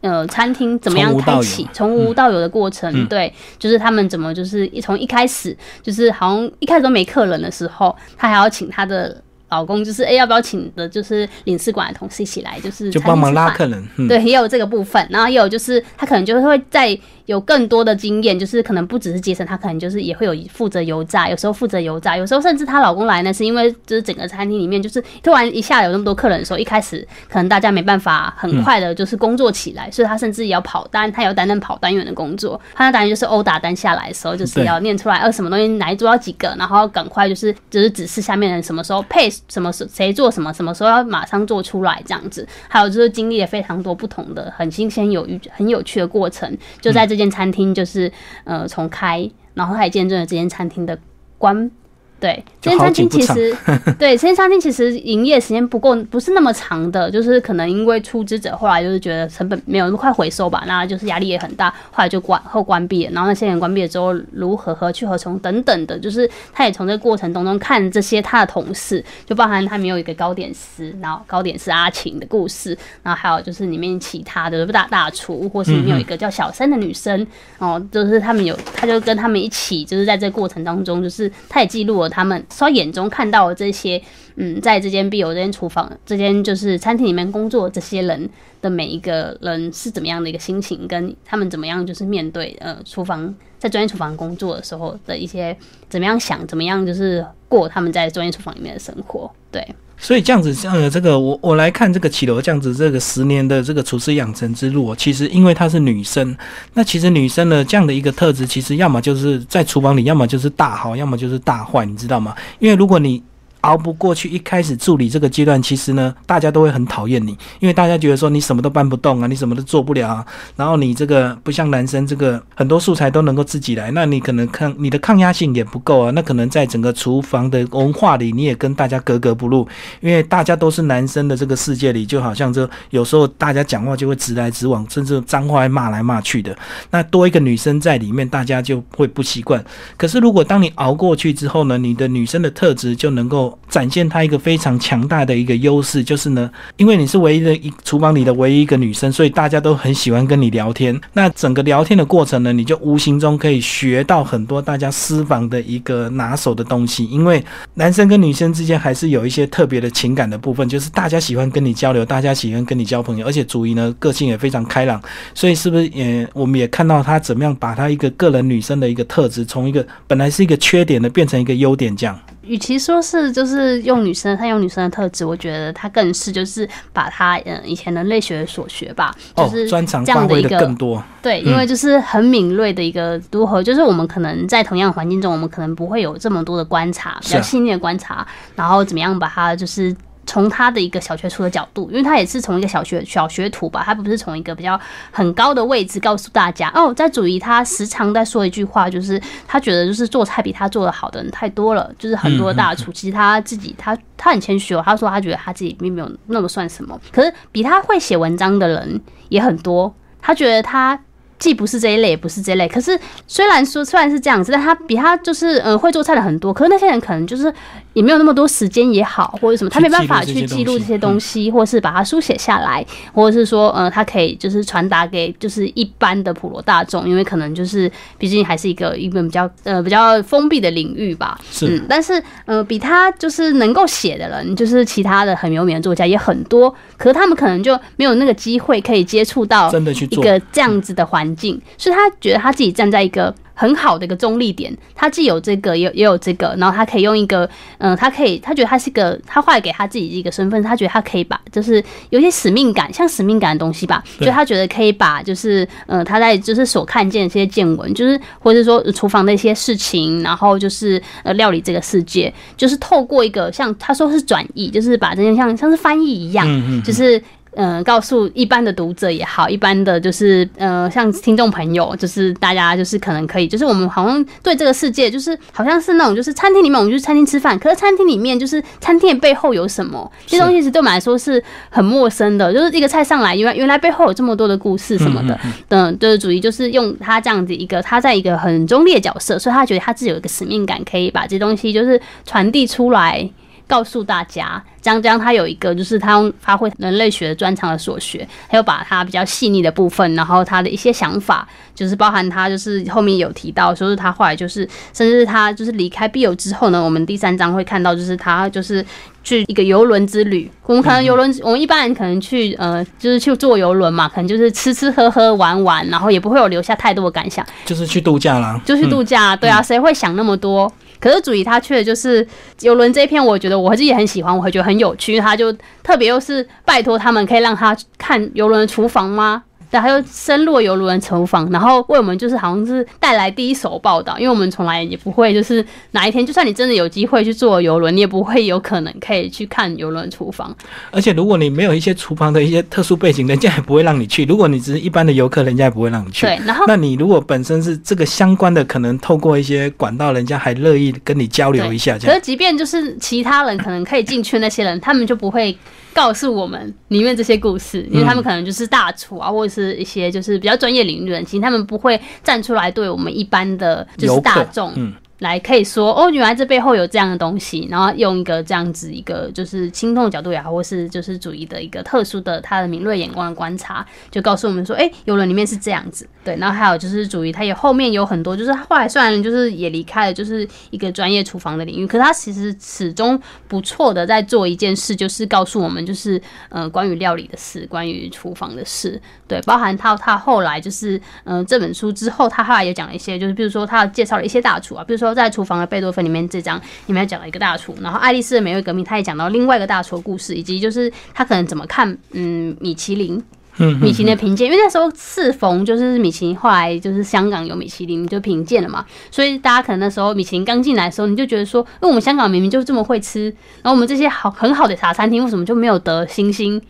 [0.02, 3.06] 呃餐厅怎么样开启从无到有的过程。
[3.08, 9.22] 对，就是他们怎么就是从一开始就是好像一开始都没客人的时候，他还要请他的。
[9.50, 15.06] 老公就是哎，要不要请的，就是领事馆的同事一起来，就是就帮忙拉客人，对，也有这个部分。
[15.10, 16.98] 然后也有就是他可能就会在。
[17.26, 32.60] 有更多的经验，就是可能不只是接生，他可能就是也会有负责油炸，有时候负责油炸，有时候甚至她老公来呢，是因为就是整个餐厅里面就是突然一下有那么多客人的时候，一开始可能大家没办法很快的就是工作起来，所以他甚至也要跑单，他要担任跑单员的工作。
[32.74, 42.48] 他那当然就是殴打单下来的时候，就是要念出来，呃，什么东西哪一桌要几个，然后赶快就是就是指示下面人什么时候配什么谁做什么，什么时候要马上做出来这样子。
[42.68, 47.90] 还有就是经历了非常多不同的很新鲜有很有趣的过程，就在这间餐厅就是。
[47.90, 48.10] 是
[48.44, 50.96] 呃，重开，然后他也见证了这间餐厅的
[51.40, 51.72] 关。
[52.20, 53.56] 对，这间餐厅其实，
[53.98, 63.12] 对这间餐厅其实营业时间不够，不是那么长的，就是可能因为出资者后来就是觉得成本没有那么快回收吧，那就是压力也很大，后来就关后关闭了。
[63.14, 77.26] 然后那些人关闭了之后，如何何去何从等等的，就是他也从这个过程当中看这些他的同事，就包含他没有一个糕点师，然后糕点师阿晴的故事，然后还有就是里面其他的不大大厨，或是里面有一个叫小三的女生，
[77.60, 82.09] 哦，就是他们有，他就跟他们一起，就是在这过程当中，就是他也记录了。
[82.10, 84.02] 他们所眼中看到的这些，
[84.36, 88.30] 嗯，在这间 B 友这间厨房、这间就是餐厅里面工作这些人
[88.62, 95.56] 的每一个人是怎么样的一个心情，跟他们怎么样就是面对呃厨房在专业厨房工作的时候的一些
[95.90, 99.66] 怎么样想，怎么样就是过他们在专业厨房里面的生活，对。
[100.00, 106.36] 所以这样子，呃，这个我我来看这个绮罗这样子，这个十年的这个厨师养成之路，其实因为她是女生，
[106.74, 112.34] 那其实女生的这样的一个特质，其实要么就是在厨房里，要么就是大好，要么就是大坏，你知道吗？
[112.60, 113.22] 因为如果你
[113.62, 129.68] 熬不过去，一开始助理这个阶段，其实呢，大家都会很讨厌你，因为大家觉得说你什么都搬不动啊，你什么都做不了啊，然后你这个不像男生，这个很多素材都能够自己来，那你可能抗你的抗压性也不够啊，那可能在整个厨房的文化里，你也跟大家格格不入，
[130.00, 136.58] 因为大家都是男生的这个世界里，就好像这有时候大家讲话就会直来直往，甚至脏话骂来骂去的，
[136.92, 139.64] 那多一个女生在里面，大家就会不习惯。
[139.98, 143.49] 可是如果当你熬过去之后呢，你的女生的特质就能够。
[143.70, 151.00] 展现她一个非常强大的一个优势，就是呢，因为你是唯一的一厨房里的唯一一个女生，所以大家都很喜欢跟你聊天。
[151.14, 157.06] 那整个聊天的过程呢，你就无形中可以学到很多大家私房的一个拿手的东西。
[157.06, 157.44] 因为
[157.76, 165.02] 男生跟女生之间还是有一些特别的情感的部分，就是大家喜欢跟你交流，大家喜欢跟你交朋友，而且主仪呢个性也非常开朗，
[165.34, 172.20] 所以是不是也我们也看到他怎么样把他一个个人女生的一个特质，从一个本来是一个缺点的变成一个优点这样。
[172.50, 181.02] 与其说是就是用女生，她用女生的特质，我觉得她更是就是把她嗯以前人类学所学吧，就是专长这样的一个更多。
[181.22, 189.96] 对，因为就是很敏锐的一个如何，就是我们可能在同样环境中，我们可能不会有这么多的观察，比较细腻的观察，然后怎么样把它就是。
[190.30, 211.00] 从他的一个小学徒的角度，因为他也是从一个小学小学徒吧，他不是从一个比较很高的位置告诉大家哦，在主义他时常在说一句话，就是他觉得就是做菜比他做的好的人太多了，就是很多大厨，其实他自己他他很谦虚哦，他说他觉得他自己并没有那么算什么，可是比他会写文章的人也很多，他觉得他。
[211.40, 212.68] 既不是这一类，也不是这一类。
[212.68, 216.54] 可是虽然说虽然是这样子，但他比他就是呃会做菜的很多。
[216.54, 217.52] 可是那些人可能就是
[217.94, 231.40] 也没有那么多时间也好，或者什么，他没办法去记录这些东西，或是把它书写下来，或者是说呃他可以就是传达给就是一般的普罗大众，因为可能就是毕竟还是一个一个比较呃比较封闭的领域吧。
[231.50, 236.74] 是，但是呃比他就是能够写的人，就是其他的很有名的作家也很多。
[236.98, 241.29] 可是他们可能就没有那个机会可以接触到真的去一个这样子的环。
[241.36, 266.48] 境，所以他觉得他自己站在一个很好的一个中立点，他既有这个，也也有这个，然后他可以用一个，嗯，他可以，他觉得他是个，他画给他自己一个身份，他觉得他可以把，就是有些使命感，像使命感的东西吧，就他觉得可以把，就是，嗯，他在就是所看见的这些见闻，就是或者说厨房的一些事情，然后就是呃料理这个世界，就是透过一个像他说是转译，就是把这些像像是翻译一样，
[266.84, 267.22] 就是。
[267.56, 282.54] 嗯，告诉一般的读者也好，一般的就是呃，像听众朋友，就是大家就是可能可以，就是我们好像对这个世界，就是好像是那种就是餐厅里面，我们去餐厅吃饭，可是餐厅里面就是餐厅背后有什么，这东西其实对我们来说是很陌生的。
[282.54, 293.30] 就是一个菜上来，原来原来背后有这么多的故事什么的，嗯，就是主义就是用他这样子一个，他在一个很中立的角色，所以他觉得他自己有一个使命感，可以把这东西就是传递出来。
[293.70, 308.84] 告诉大家，江江他有一个，就是他用发挥人类学的专长的所学，还有把他比较细腻的部分，然后他的一些想法，就是包含他就是后面有提到，说是他后来就是，甚至是他就是离开必有之后呢，我们第三章会看到，就是他就是
[309.24, 310.50] 去一个游轮之旅。
[310.66, 320.72] 我们可能游轮，我们一般人可能去呃，就是去坐游轮嘛，可能就是吃吃喝喝玩玩，然后也不会有留下太多的感想，就是去度假啦，就去度假，对啊，谁会想那么多？
[321.00, 322.26] 可是主义他去的就是
[322.62, 325.20] 游轮这一片，我觉得我自己也很喜欢，我会觉得很有趣。
[325.20, 325.52] 他就
[325.84, 329.44] 特别又是拜托他们，可以让他看游轮的厨房吗？
[329.72, 340.56] 对，还有深入游轮厨房，然后为我们就是好像是带来第一手报道，因为我们从来也不会就是哪一天，就算你真的有机会去坐游轮，你也不会有可能可以去看游轮厨房。
[340.92, 344.26] 而且如果你没有一些厨房的一些特殊背景，人家也不会让你去。
[344.26, 346.26] 如果你只是一般的游客，人家也不会让你去。
[346.26, 351.98] 对，然后那你如果本身是这个相关的，可能透过一些管道，人家还乐意跟你交流一下。
[352.00, 355.56] 可是即便就是其他人可能可以进去，那些人他们就不会。
[355.94, 364.74] 告诉我们里面这些故事，因为他们可能就是大厨啊，或者是一些就是比较专业领域的人，其实他们不会站出来对我们一般的就是大众
[365.20, 395.09] 来可以说哦，原来这背后有这样的东西，然后用一个这样子一个就是轻动的角度也好，或是就是主义的一个特殊的他的敏锐眼光的观察，就告诉我们说，哎，游轮里面是这样子，对，然后还有就是主义，他也后面有很多，就是后来虽然就是也离开了，就是一个专业厨房的领域，可他其实始终不错的在做一件事，就是告诉我们就是呃关于料理的事，关于厨房的事，对，包含他他后来就是嗯这本书之后，他后来也讲了一些，就是比如说他介绍了一些大厨啊，比如说。
[395.14, 403.22] 在厨房的贝多芬里面，这章里面讲了一个大厨，然后爱丽丝的美味革命，他也讲到另外一个大厨的故事，以及就是他可能怎么看嗯米其林，
[403.58, 413.26] 嗯，米其林的评鉴，因为那时候适逢就是米其林后来就是香港有米其林就评鉴了嘛，所以大家可能那时候米其林刚进来的时候，你就觉得说，因为我们香港明明就这么会吃，
[413.62, 416.62] 然后我们这些好很好的茶餐厅为什么就没有得星星？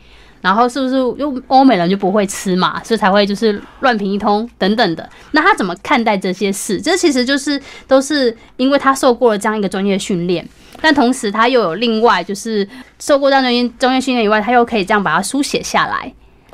[0.42, 5.10] 然后是不是又欧美人就不会吃嘛，所以才会就是乱评一通等等的？
[5.32, 6.80] 那他怎么看待这些事？
[6.80, 10.48] 这其实就是都是因为他受过了这样一个专业训练，
[10.82, 12.68] 但同时他又有另外就是
[13.00, 16.14] 受过这样专业专业训练以外，他又可以这样把它书写下来，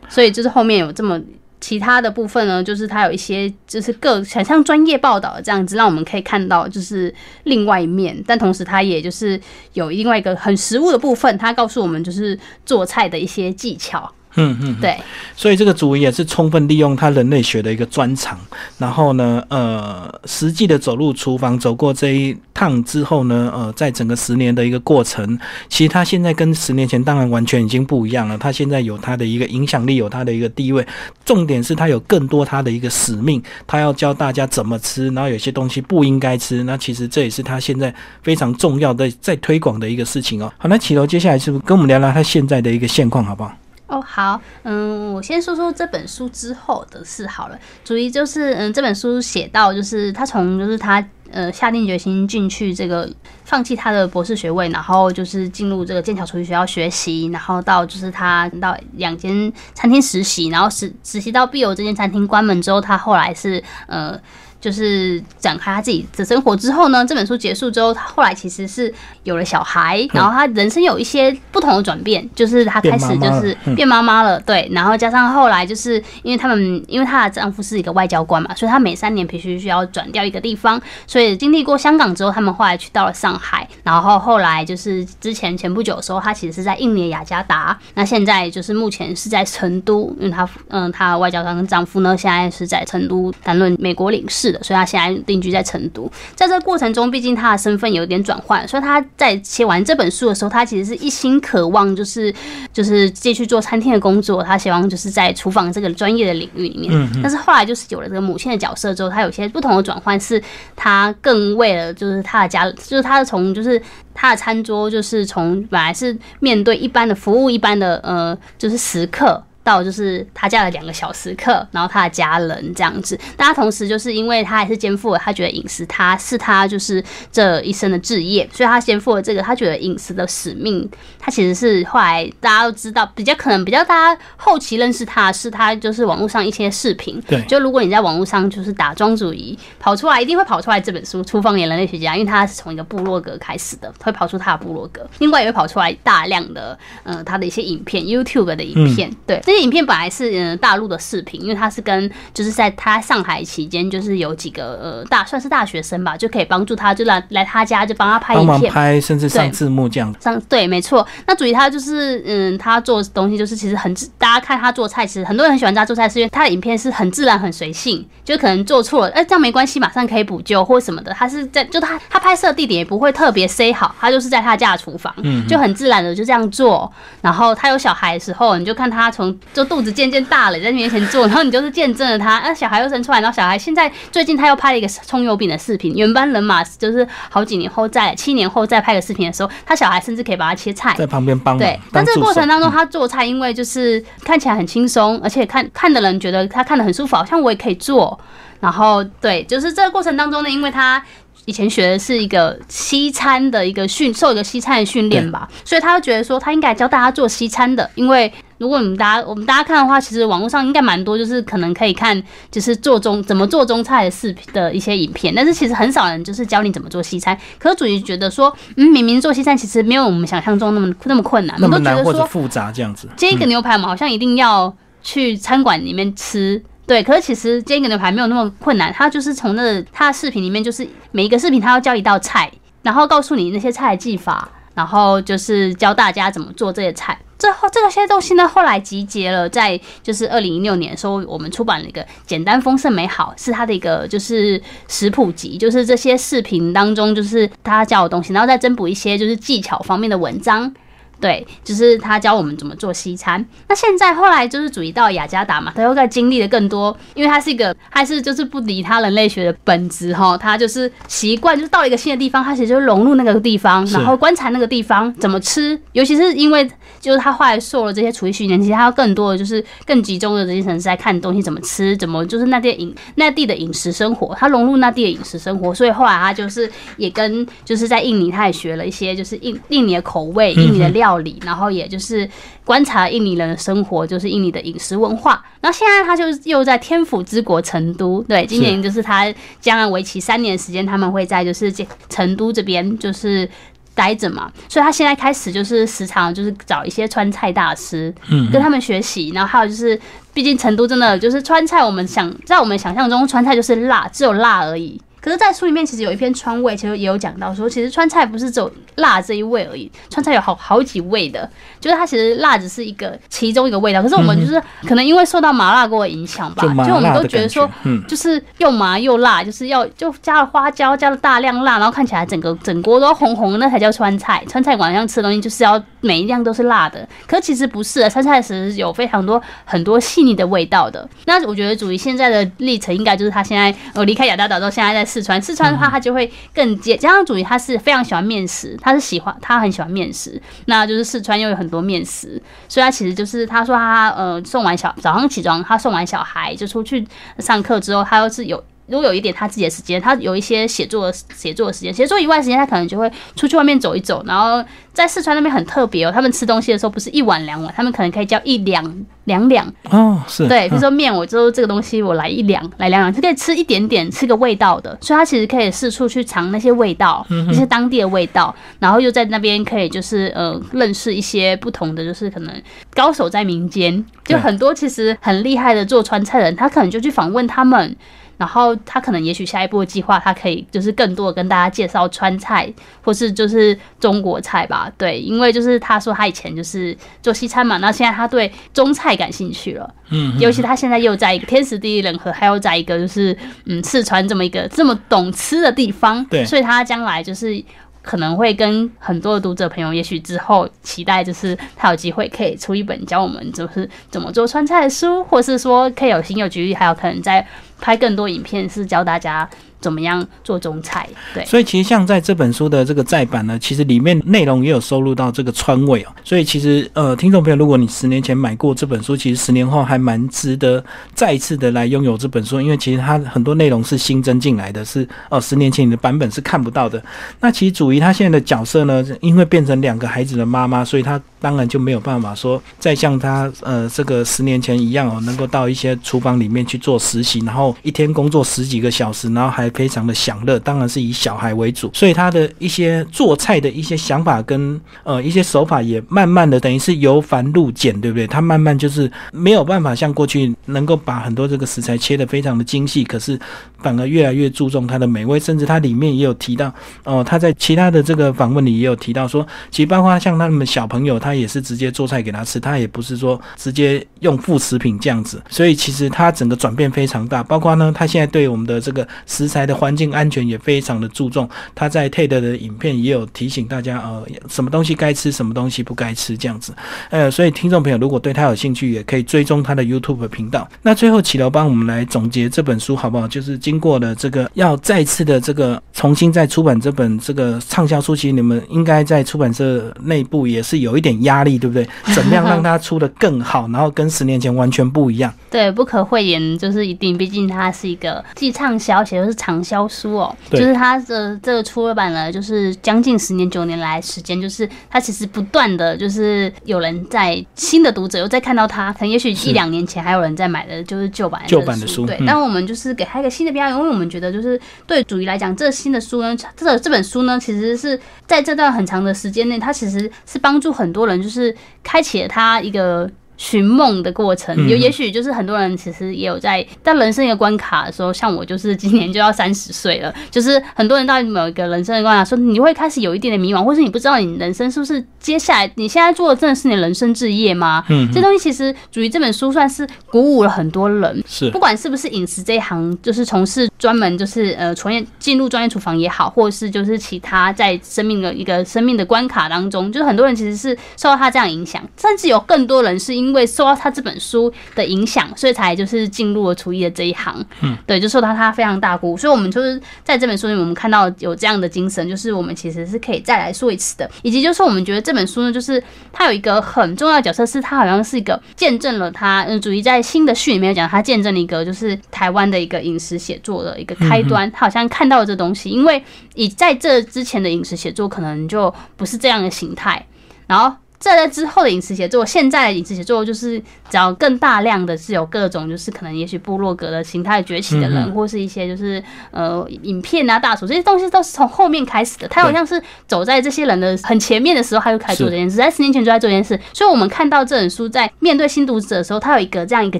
[0.09, 1.21] 所以就是后面有这么。
[1.65, 7.11] 其他的部分呢，就是它有一些就是各很像专业报道这样子，让我们可以看到就是
[7.45, 9.41] 另外一面，但同时它也就是
[9.73, 14.13] 有另外一个很实物的部分，它告诉我们就是做菜的一些技巧。
[14.35, 14.97] 嗯嗯，对，
[15.35, 18.37] 所以这个主也是充分利用他人类学的一个专长，
[18.77, 28.37] 然后呢，呃，实际的走入厨房，走过这一趟之后呢，呃，在整个十年的一个过程，其实他现在跟十年前当然完全已经不一样了。
[28.37, 30.85] 他现在有他的一个影响力，有他的一个地位，
[31.23, 36.63] 重点是他有更多他的一个使命，他要教大家怎么吃，然后有些东西不应该吃。
[36.63, 40.51] 那其实这也是他现在非常重要的在推广的一个事情哦。
[40.57, 43.51] 好，那启头接下来是不是跟我们聊聊他现在的一个现况，好不好？
[43.87, 47.59] 哦，好，嗯，我先说说这本书之后的事好了。
[47.83, 53.07] 主要就是，嗯，这本书写到，就是他从，就是他，呃，下定决心进去这个，
[53.43, 64.19] 放弃他的博士学位，然后就是进入这个剑桥厨艺学校学习，然后到就是他到两间餐厅实习，然后实实习到必有这间餐厅关门之后，他后来是，呃。
[64.65, 94.54] 就是展开他自己的生活之后呢，这本书结束之后，他后来其实是有了小孩，然后他人生有一些不同的转变，就是他开始就是变妈妈了，对，然后加上后来就是因为他们因为她的丈夫是一个外交官嘛，所以她每三年必须需要转调一个地方，所以经历过香港之后，他们后来去到了上海，然后后来就是之前前不久的时候，她其实是在印尼雅加达，那现在就是目前是在成都，因为她嗯她外交官跟丈夫呢现在是在成都担任美国领事。
[94.63, 102.33] 所以他现在定居在成都，在这个过程中，毕竟他的身份有点转换，所以他在写完这本书的时候，他其实是一心渴望，就是
[102.73, 107.09] 就是继续做餐厅的工作，他希望就是在厨房这个专业的领域里面。
[107.21, 110.41] 但是后来就是有了这个母亲的角色之后，他有些不同的转换，是
[110.75, 113.81] 他更为了就是他的家，就是他从就是
[114.13, 119.43] 他的餐桌，就是从本来是面对一般的服务一般的呃，就是食客。
[119.65, 130.87] 到就是他家的两个小时客，然后他的家人这样子，但他同时就是因为他还是肩负了他觉得饮食他是他就是这一生的志业，所以他肩负了这个他觉得饮食的使命。
[131.19, 149.41] 他其实是后来大家都知道，比较可能比较大家后期认识他是他就是网络上一些视频，对，就如果你在网络上就是打庄主仪跑出来，一定会跑出来这本书《厨房里人类学家》，因为他是从一个部落格开始的，会跑出他的部落格，另外也会跑出来大量的呃他的一些影片，YouTube 的影片，对。
[149.61, 160.13] 影片本来是嗯大陆的视频，因为他是跟就是在他上海期间，就是有几个呃大算是大学生吧，就可以帮助他，就来来他家就帮他拍影片，拍甚至上字幕这样。
[160.19, 161.05] 上对，没错。
[161.27, 171.11] 那主题他就是嗯，他做东西就是其实很大家看他做菜，其实很多人很喜欢他做菜，是因为他的影片是很自然、很随性，就可能做错了，哎，这样没关系，马上可以补救或什么的。
[171.13, 176.91] 他是在就他他拍摄地点也不会特别塞好，他就是在他家的厨房，嗯，就很自然的就这样做。
[177.21, 179.35] 然后他有小孩的时候，你就看他从。
[179.53, 198.19] 就肚子渐渐大了，在你面前做，然后你就是见证了他，那小孩又生出来，然后小孩现在最近他又拍了一个葱油饼的视频，原班人马就是好几年后再七年后再拍个视频的时候，他小孩甚至可以把他切菜，在旁边帮对，但这个过程当中他做菜，因为就是看起来很轻松，而且看看的人觉得他看的很舒服，好像我也可以做，
[198.59, 201.01] 然后对，就是这个过程当中呢，因为他。
[201.47, 207.87] 以前学的是一个西餐的一个训，受一个西餐的训练吧，所以他就觉得说他应该教大家做西餐的。
[207.93, 217.37] 因为如果你们大家我们大家看的话，其实网络上应该蛮多，就是可能可以看就是做中怎么做中菜的视频的一些影片，但是其实很少人就是教你怎么做西餐。
[217.59, 223.09] 可是主席觉得说，嗯，明明做西餐其实没有我们想象中那么那么困难，那么难或者复杂这样子。
[223.17, 226.63] 煎一个牛排，我们好像一定要去餐馆里面吃。
[226.87, 232.51] 对，可是其实煎一个牛排没有那么困难，他就是从那他的视频里面，就是每一个视频他要教一道菜，
[232.83, 237.17] 然后告诉你那些菜的技法，然后就是教大家怎么做这些菜。
[237.37, 250.73] 最后这些东西呢，后来集结了，在就是二零一六年的时候，我们出版了一个《简单丰盛美好》，是它的一个就是食谱集，就是这些视频当中就是他教的东西，然后再增补一些就是技巧方面的文章。
[251.19, 253.43] 对，就是他教我们怎么做西餐。
[253.67, 265.79] 那现在后来就是主移到雅加达嘛，他又在经历的更多，因为他是一个，还是就是不理他人类学的本质哈，他就是习惯，就是到了一个新的地方，他其实就融入那个地方，然后观察那个地方怎么吃。
[265.93, 281.04] 尤其是因为就是他后来受了这些厨艺训练，其实他要更多的就是更集中的精神是在看东西怎么吃，怎么就是那地饮那地的饮食生活，他融入那地的饮食生活，所以后来他就是也跟就是在印尼，他也学了一些就是印印尼的口味、印尼的料。
[281.05, 282.27] 料理，然后也就是
[282.63, 285.43] 观察印尼人的生活，就是印尼的饮食文化。
[285.61, 289.31] 然后现在他就又在天府之国成都，对，今年就是他
[289.61, 291.71] 将来为期三年时间，他们会在就是
[292.09, 293.47] 成都这边就是
[293.93, 294.51] 待着嘛。
[294.67, 299.29] 所以他现在开始就是时常就是找一些川菜大师，嗯，跟他们学习。
[299.29, 299.99] 然后还有就是，
[300.33, 304.99] 毕竟成都真的就是川菜，我们想在我们想象中，川菜就是辣，只有辣而已。
[305.25, 311.49] 可是，在书里面其实有一篇川味，其实也有讲到说，其实川菜不是只有辣这一味而已，川菜有好好几味的，
[311.79, 314.03] 就是它其实辣只是一个其中一个味道。
[314.03, 317.67] 可是我们就是可能因为受到麻辣锅的影响吧，就我们都觉得说，
[318.07, 324.43] 就是又麻又辣，就是要就加了花椒，加了大量辣，然后看起来整个整锅都红红，那才叫川菜。
[324.47, 331.07] 川菜馆上吃的东西就是要每一样都是辣的，可其实不是，川菜其实有非常多很多细腻的味道的。
[331.25, 335.03] 那我觉得主义现在的历程，应该就是他现在呃离开雅加岛之后，现在在。
[335.15, 348.61] 四川，四川的话，他就会更接加上主义，他是非常喜欢面食，他是喜欢他很喜欢面食，那就是四川又有很多面食，所以他其实就是他说他呃送完小早上起床，他送完小孩就出去上课之后，他又是有。
[348.87, 354.23] 如果有一点他自己的时间，他有一些写作写作的时间，写作以外时间，他可能就会出去外面走一走。
[354.25, 354.63] 然后
[354.93, 364.95] 在四川那边很特别哦，他们吃东西的时候不是一碗两碗，他们可能可以叫一两两两哦，是对，比如说面，我就这个东西我来一两来两两，就可以吃一点点，吃个味道的。
[365.01, 372.61] 所以他其实可以四处去尝那些味道，那些当地的味道，然后又在那边可以就是呃认识一些不同的，就是可能
[372.93, 377.95] 高手在民间，就很多其实很厉害的做川菜的人，他可能就去访问他们。
[378.37, 382.71] 然后他可能也许下一步的计划，他可以就是更多的跟大家介绍川菜，
[383.01, 384.91] 或是就是中国菜吧。
[384.97, 389.93] 对，因为就是他说他以前就是做西餐嘛，那现在他对中菜感兴趣了。
[390.09, 396.23] 嗯，尤其他现在又在一个天时地利人和，还有在一个就是嗯四川这么一个这么懂吃的地方。
[396.25, 397.63] 对，所以他将来就是
[398.03, 407.47] 可能会跟很多的读者朋友，也许之后期待就是他有机会可以出一本教我们就是怎么做川菜的书，或是说可以有新有局，还有可能在。
[407.79, 409.49] 拍更多影片是教大家。
[409.85, 411.07] 怎么样做中菜？
[411.31, 416.07] 对，所以其实像在这本书的这个再版呢，其实里面内容也有收录到这个川味哦。
[416.23, 420.83] 所以其实呃，听众朋友，如果你十年前买过这本书，其实十年后还蛮值得
[421.13, 426.99] 再一次的来拥有这本书，因为其实它很多内容是新增进来的，是哦，十年前你的版本是看不到的。
[427.39, 448.25] 那其实主仪他现在的角色呢，因为变成两个孩子的妈妈，所以他当然就没有办法说再像他呃这个十年前一样哦，能够到一些厨房里面去做实习，然后一天工作十几个小时，然后还非常的享乐，当然是以小孩为主，所以他的一些做菜的一些想法跟呃一些手法也慢慢的等于是由繁入简，对不对？
[448.25, 453.37] 他慢慢就是没有办法像过去能够把很多这个食材切得非常的精细，可是
[453.79, 456.73] 反而越来越注重它的美味，甚至它里面也有提到
[457.03, 470.15] 哦，他在其他的这个访问里也有提到说，其实包括像他们小朋友，他也是直接做菜给他吃，他也不是说直接用副食品这样子，所以其实他整个转变非常大，包括呢，他现在对我们的这个食的环境。
[470.15, 476.73] 安全也非常的注重，他在 TED 的影片也有提醒大家，呃，什么东西该吃，什么东西不该吃，这样子，
[477.09, 480.65] 呃，所以听众朋友如果对他有兴趣，也可以追踪他的 YouTube 频道。
[480.81, 483.27] 那最后，启楼帮我们来总结这本书好不好？
[483.27, 491.85] 就是经过了这个要再次的这个重新再出版这本这个畅销书，其实你们应该在出版社内部也是有一点压力，对不对？
[492.15, 495.33] 怎么样让它出的更好，然后跟十年前完全不一样？
[495.51, 499.85] 对，不可讳言，就是一定，毕竟它是一个既畅销且又是畅销。
[499.87, 512.19] 书哦，就是他的这个出版了，就是将近十年九年来时间，就是他其实不断的就是有人在新的读者又在看到他，可能也许一两年前还有人在买的就是旧版旧版的书，对。
[512.25, 523.07] 但我们就是给他一个新的标因为我们觉得就是对主义来讲，这新的书呢，这个这本书呢，其实是在这段很长的时间内，它其实是帮助很多人，就是开启了他一个。
[523.37, 524.69] 寻梦的过程，嗯。
[524.69, 537.83] 有也许就是很多人其实也有在在人生一个关卡的时候，像我就是今年就要三十岁了，就是很多人到某一个人生的关卡，说你会开始有一点的迷茫，或是你不知道你人生是不是接下来你现在做的真的是你人生置业吗？
[537.89, 541.49] 嗯这东西其实属于这本书算是鼓舞了很多人，是。
[541.51, 557.45] 不管是不是饮食这一行，就是从事专门就是呃从业进入专业厨房也好，或是就是其他在生命的一个生命的关卡当中，就是很多人其实是受到他这样影响，甚至有更多人是因为受到他这本书的影响，所以才就是进入了厨艺的这一行。
[557.61, 576.03] 嗯，对，就受到他非常大鼓舞，所以我们就是在这本书里面，我们看到有这样的精神，就是我们其实是可以再来说一次的，以及就是我们觉得这本书呢，就是它有一个很重要的角色，是它好像是一个见证了他，嗯，主义在新的序里面讲，他见证了一个就是台湾的一个饮食写作的一个开端，他好像看到了这东西，因为
[576.33, 580.05] 以在这之前的饮食写作可能就不是这样的形态，
[580.47, 580.75] 然后。
[581.05, 583.59] 再在之后的饮食写作，现在的饮食写作就是
[583.91, 592.27] 只要更大量的是有各种就是可能也许部落格的形态崛起的人，或是一些就是呃影片啊大厨这些东西都是从后面开始的。
[592.27, 596.59] 他好像是走在这些人的很前面的时候，他就开始做这件事，在十年前就在做这件事。
[596.73, 599.99] 所以我们看到这本书在面对新读者的时候，它有一个这样一个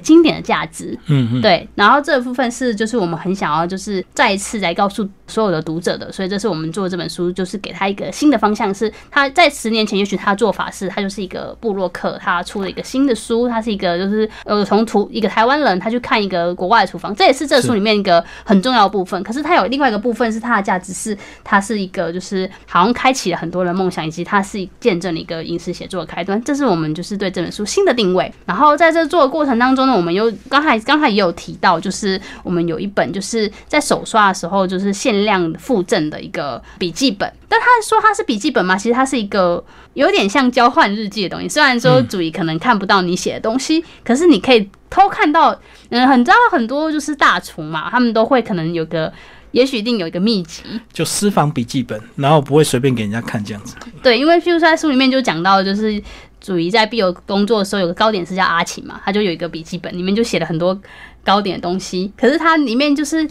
[0.00, 0.98] 经典的价值。
[1.06, 19.22] 嗯嗯，对，然后这部分是就是我们很想要就是再一次来告诉所有的读者的，所以这是我们做这本书，就是给他一个新的方向，是他在十年前也许他的做法是他就是一个布洛克，他出了一个新的书，他是一个就是呃从图一个台湾人他去看一个国外的厨房，这也是这书里面一个很重要的部分。
[19.22, 28.32] 可是它有另外一个部分是它的价值是它是一个就是好像开启了很多人梦想，以及它是见证了一个影视写作的开端，这是我们就是对这本书新的定位。
[28.46, 41.48] 然后在这做的过程当中呢，我们又刚才刚才也有提到，就是我们有一本就是在手刷的时候就是限量附赠的一个笔记本，但他说它是笔记本嘛，其实它是一个有点像交换日记的东西。
[41.48, 45.58] 虽然说主仪可能看不到你写的东西，可是你可以偷看到，
[45.90, 49.12] 嗯，很知道很多就是大厨嘛，他们都会可能有个。
[49.52, 53.74] 也许一定有一个秘籍，就私房笔记本，然后不会随便给人家看这样子。
[54.02, 56.02] 对，因为譬如说在书里面就讲到，就是
[56.42, 60.78] 主仪在必有工作的时候，有个糕点师叫阿琴嘛，他就有一个笔记本，里面就写了很多
[61.24, 63.26] 糕点的东西，可是它里面就是。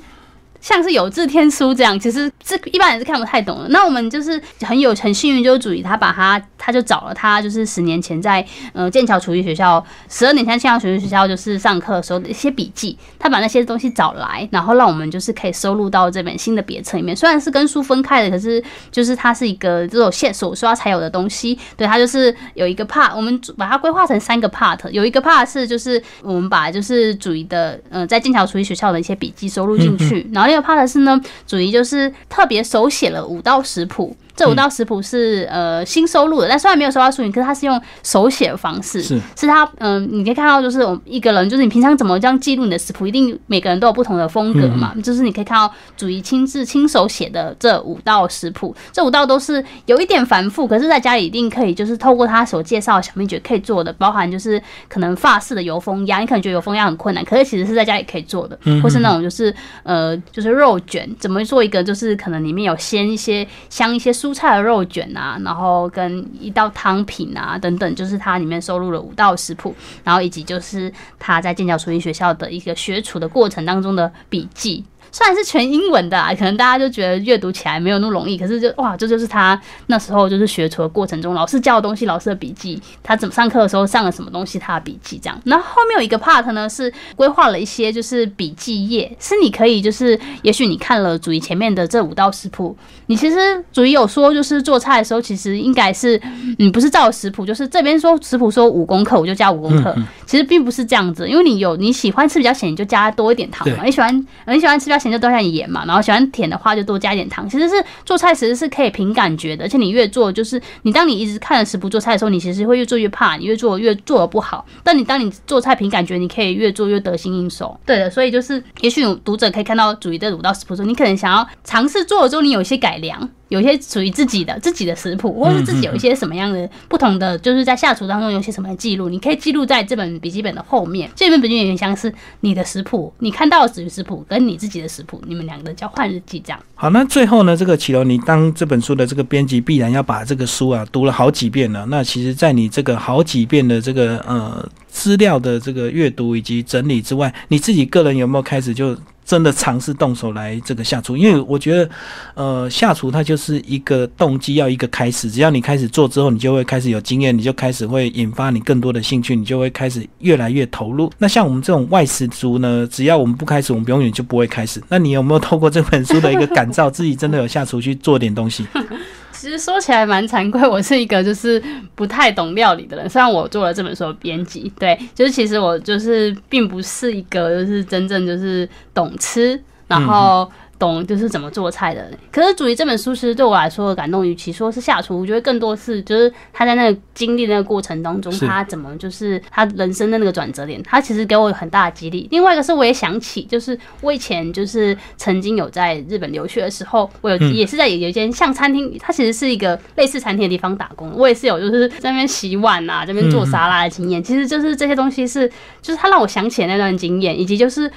[0.66, 3.68] 像是有字天书这样，其实这一般人是看不太懂的。
[3.70, 8.44] 那我们就是很有很幸运，就是主仪他把他他就找了他，就是十年前在
[8.74, 17.16] 呃剑桥厨艺学校，十二年前剑桥厨艺学校就是上课的时候的一些笔记，他把那些东西找来，然后让我们就是可以收录到这本新的别册里面。
[17.16, 21.56] 虽然是跟书分开的，可是就是它是一个这种线手刷才有的东西。
[21.78, 34.16] 对，它就是有一个 part，我们把它规划成三个 part，有一个 part 是就是我们把就是主仪的呃在剑桥厨艺学校的一些笔记收录进去， 然后最怕的是呢，主仪就是特别手写了五道食谱。
[34.36, 39.20] 这五道食谱是呃新收录的，但虽然没有收到书名，可是它是用手写的方式，是。
[39.38, 74.84] 是它嗯、呃你可以看到就是我们一个人，就是你平常怎么这样记录你的食谱，一定每个人都有不同的风格嘛，就是你可以看到主仪亲自亲手写的这五道食谱，这五道都是有一点繁复，可是在家里一定可以就是透过他所介绍的小秘诀可以做的，包含就是可能法式的油封鸭，你可能觉得油封鸭很困难，可是其实是在家里可以做的，或是那种就是呃就是肉卷，怎么做一个就是可能里面有鲜一些香一些蔬菜的肉卷啊，然后跟一道汤品啊等等，就是它里面收录了五道食谱，然后以及就是他在剑桥厨艺学校的一个学厨的过程当中的笔记。
[75.16, 79.58] 虽然是全英文的，可能大家就觉得阅读起来没有那么容易，可是就哇，这就是他
[79.88, 85.42] 那时候就是学厨的过程中，老师教的东西，老师的笔记，他怎么上课的时候上了什么东西，他的笔记这样。
[85.46, 96.22] 然后后面有一个 part 呢，是规划了一些就是笔记页，是你可以就是，也许你看了主仪前面的这五道食谱，你其实主仪有说，就是做菜的时候，其实应该是
[96.58, 99.96] 你不是照食谱，就是这边说食谱说五公克，我就加五公克，
[100.26, 107.48] 其实并不是这样子，因为你有你喜欢吃比较咸，你就加多一点糖嘛；你喜欢你喜欢吃比较咸，就多加点盐嘛；然后喜欢甜的话，就多加一点糖。
[107.48, 107.76] 其实是
[108.06, 114.66] 做菜其实是可以凭感觉的，而且你越做，就是你当你一直看着食谱做菜的时候，你其实会越做越怕，你越做越做的不好。
[114.84, 117.80] 但你当你做菜凭感觉，你可以越做越得心应手。
[117.86, 123.30] 对的，所以就是也许有读者可以看到主仪的五道食谱的时候，你可能想要尝试做了之后，你有一些改良。
[123.50, 131.10] 有些属于自己的自己的食谱，或者是自己有一些什么样的不同的，就是在下厨当中有一些什么记录，你可以记录在这本笔记本的后面。
[131.16, 136.60] 这本笔记本有点像是你的食谱，你看到的食谱跟你自己的食谱，你们两个的交换日记这样。
[136.74, 141.86] 好，那最后呢，这个启龙，你当这本书的这个编辑，必然要把这个书啊读了好几遍了。
[141.86, 151.90] 那其实，在你这个好几遍的这个呃资料的这个阅读以及整理之外，你自己个人有没有开始就真的尝试动手来这个下厨，因为我觉得，
[152.36, 155.30] 呃，下厨它就是一个动机，要一个开始。
[155.32, 161.12] 只要你开始做之后，你就会开始有经验，你就开始会引发你更多的兴趣，你就会开始越来越投入。
[161.18, 164.80] 那像我们这种外食族呢， 只要我们不开始，我们永远就不会开始。
[164.88, 168.68] 那你有没有透过这本书的一个感召，自己真的有下厨去做点东西？
[169.36, 171.62] 其实说起来蛮惭愧，我是一个就是
[171.94, 173.10] 不太懂料理的人。
[173.10, 180.50] 虽然我做了这本书的编辑，对，就是其实我就是并不是一个就是真正就是懂吃，然后。
[180.78, 192.28] 懂就是怎么做菜的，可是《煮鱼》这本书其实对我来说的感动，与其说是下厨，我觉得更多是就是他在那个经历那个过程当中，他怎么就是他人生的那个转折点，他其实给我很大的激励。
[192.30, 204.22] 另外一个是我也想起，就是我以前就是曾经有在日本留学的时候，我有也是在有一间像餐厅，它其实是一个类似餐厅的地方打工，我也是有就是在那边洗碗啊，这边做沙拉的经验。
[204.22, 205.50] 其实就是这些东西是，
[205.82, 207.90] 就是他让我想起那段经验，以及就是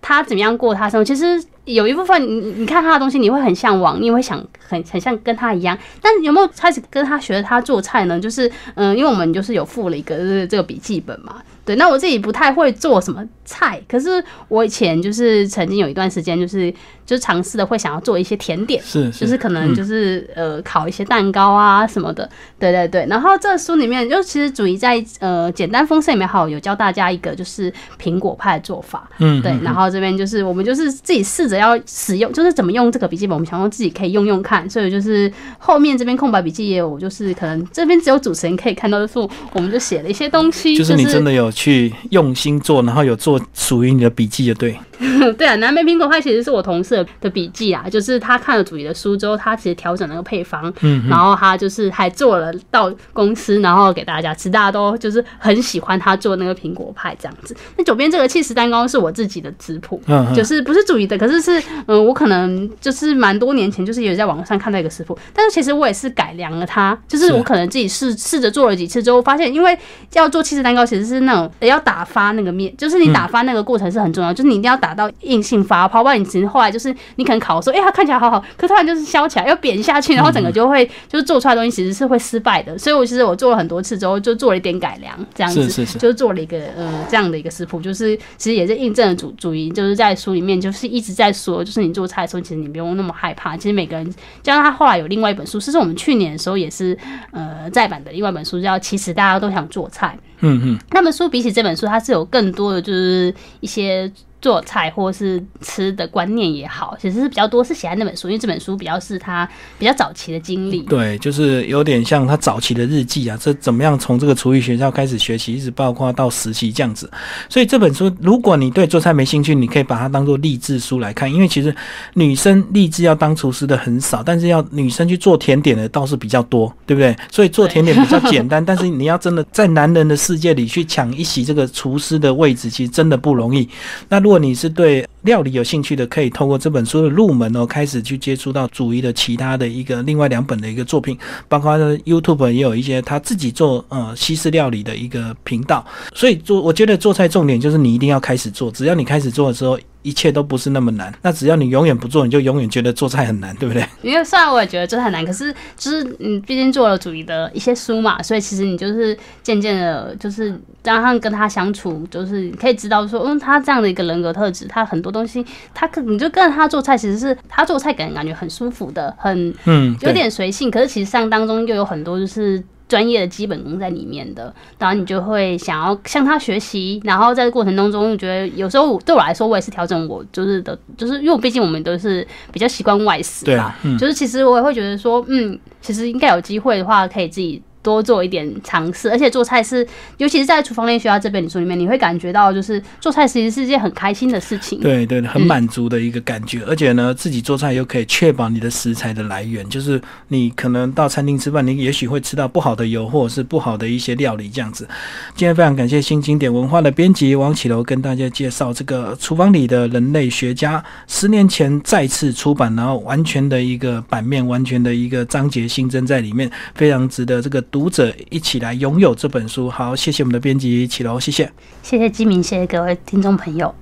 [0.00, 1.04] 他怎么样过他生活。
[1.04, 1.42] 其实。
[1.66, 5.76] 有一部分，你你看他的东西，你会很向往，你会想很很像跟他一样。
[6.00, 8.20] 但有没有开始跟他学他做菜呢？
[8.20, 11.42] 就是，嗯，因为我们就是有附了一个这个笔记本嘛。
[11.66, 16.72] 对，那我自己不太会做什么菜，可是我以前就是曾经有一段时间，就是
[17.04, 22.30] 就是尝试的会想要做一些甜点，是，就是可能就是呃烤一些蛋糕啊什么的。
[22.60, 23.04] 对对对。
[23.10, 29.10] 然后这书里面就其实主义在呃简单丰盛里面好有有教大家一个就是苹果派的做法。
[29.18, 29.42] 嗯。
[29.42, 31.56] 对，然后这边就是我们就是自己试着。
[31.56, 39.18] 要使用就是怎么用这个笔记本，我们想说自己可以用用看，所以就是后面这边空白笔记也有，就是可能这边只有主持人可以看到的是，
[39.54, 40.76] 我们就写了一些东西。
[40.76, 44.78] 就是你真的有去用心做，然后有做属于你的笔记，就对。
[45.36, 57.54] 对啊，南美苹果派其实是我同事的笔记啊，就是他看了主题的书之后，他其实调整那个配方，嗯，然后他就是还做了到公司，然后给大家吃，大家都就是很喜欢他做那个苹果派这样子。
[57.76, 69.78] 那左边这个气势蛋糕是我自己的食谱，嗯，就是不是主题的，可是是嗯，我可能就是蛮多年前就是有在网上看到一个食谱，但是其实我也是改良了它，就是我可能自己试试着做了几次之后，发现因为
[70.14, 74.96] 要做气势蛋糕，其实是那种要打发那个面，就是你打发那个过程是很重要，就是你一定要打。
[74.96, 82.78] 到硬性发泡，不然你其实后来就是你可能烤的时候，哎，它看起来好好，可突然就是削起来，要扁下去，然后整个就会就是做出来的东西其实是会失败的。
[82.78, 93.54] 所以我其实我做了很多次之后，就做了一点改良，这样子，就是做了一个呃这样的一个食谱，就是其实也是印证了主主因，就是在书里面就是一直在说，就是你做菜的时候，其实你不用那么害怕。
[93.54, 96.96] 其实每个人，加上他后来有另外一本书，是我们去年的时候也是
[97.32, 100.16] 呃再版的另外一本书，叫《其实大家都想做菜》。
[100.40, 104.10] 嗯嗯，那本书比起这本书，它是有更多的就是一些。
[104.46, 110.82] 做菜或是吃的观念也好，其实是比较多是写在那本书，因为这本书比较是他比较早期的经历。
[110.82, 117.10] 对，就是有点像他早期的日记啊，这怎么样从这个厨艺学校开始学习，一直包括到实习这样子。
[117.48, 121.74] 所以这本书，如果你对做菜没兴趣，你可以把它当做励志书来看，因为其实
[122.14, 127.16] 女生励志要当厨师的很少，但是要女生去做甜点的倒是比较多，对不对？
[127.32, 133.68] 所以做甜点比较简单，但是你要真的在男人的世界里去抢一席这个厨师的位置，其实真的不容易。
[134.08, 141.18] 那如果你是对料理有兴趣的，可以透过这本书的入门哦，开始去接触到主义的其他的一个另外两本的一个作品，
[141.48, 145.84] 包括 YouTube 也有一些他自己做呃西式料理的一个频道。
[146.14, 149.78] 所以做，我觉得做菜重点就是你一定要开始做，只要你开始做的时候。
[150.02, 153.84] 一切都不是那么难，那只要你永远不做，你就永远觉得做菜很难，对不对？
[154.02, 165.44] 因为虽然我也觉得做菜很难，可是就是你毕竟做了主义的一些书嘛，所以其实你就是渐渐的，就是加上跟他相处，就是可以知道说，嗯，他这样的一个人格特质，他很多东西，
[165.74, 172.62] 他可你就跟着他做菜，其实是他做菜给人感觉很舒服的，很嗯，有点随性，可是其实上当中又有很多就是。
[172.88, 187.60] 专业的基本功在里面的，然后你就会想要向他学习，然后在过程当中，觉得有时候对我来说，我也是调整我就是的，就是因为毕竟我们都是比较习惯外食吧，就是其实我也会觉得说，嗯，其实应该有机会的话，可以自己。
[187.86, 194.80] 多做一点尝试，而且做菜是，尤其是在厨房练学校这本书里面，你会感觉到就是做菜其实是一件很开心的事情。
[194.80, 204.88] 对对，很满足的一个感觉，而且呢，自己做菜又可以确保你的食材的来源，就是你可能到餐厅吃饭，你也许会吃到不好的油或者是不好的一些料理这样子。
[205.36, 217.62] 今天非常感谢新经典文化的编辑王启楼跟大家介绍这个厨房里的人类学家，十年前再次出版，然后完全的一个版面，完全的一个章节新增在里面，非常值得这个。
[217.76, 221.52] 读者一起来拥有这本书，好，谢谢我们的编辑启楼，谢谢，
[221.82, 223.74] 谢谢基明，谢谢各位听众朋友。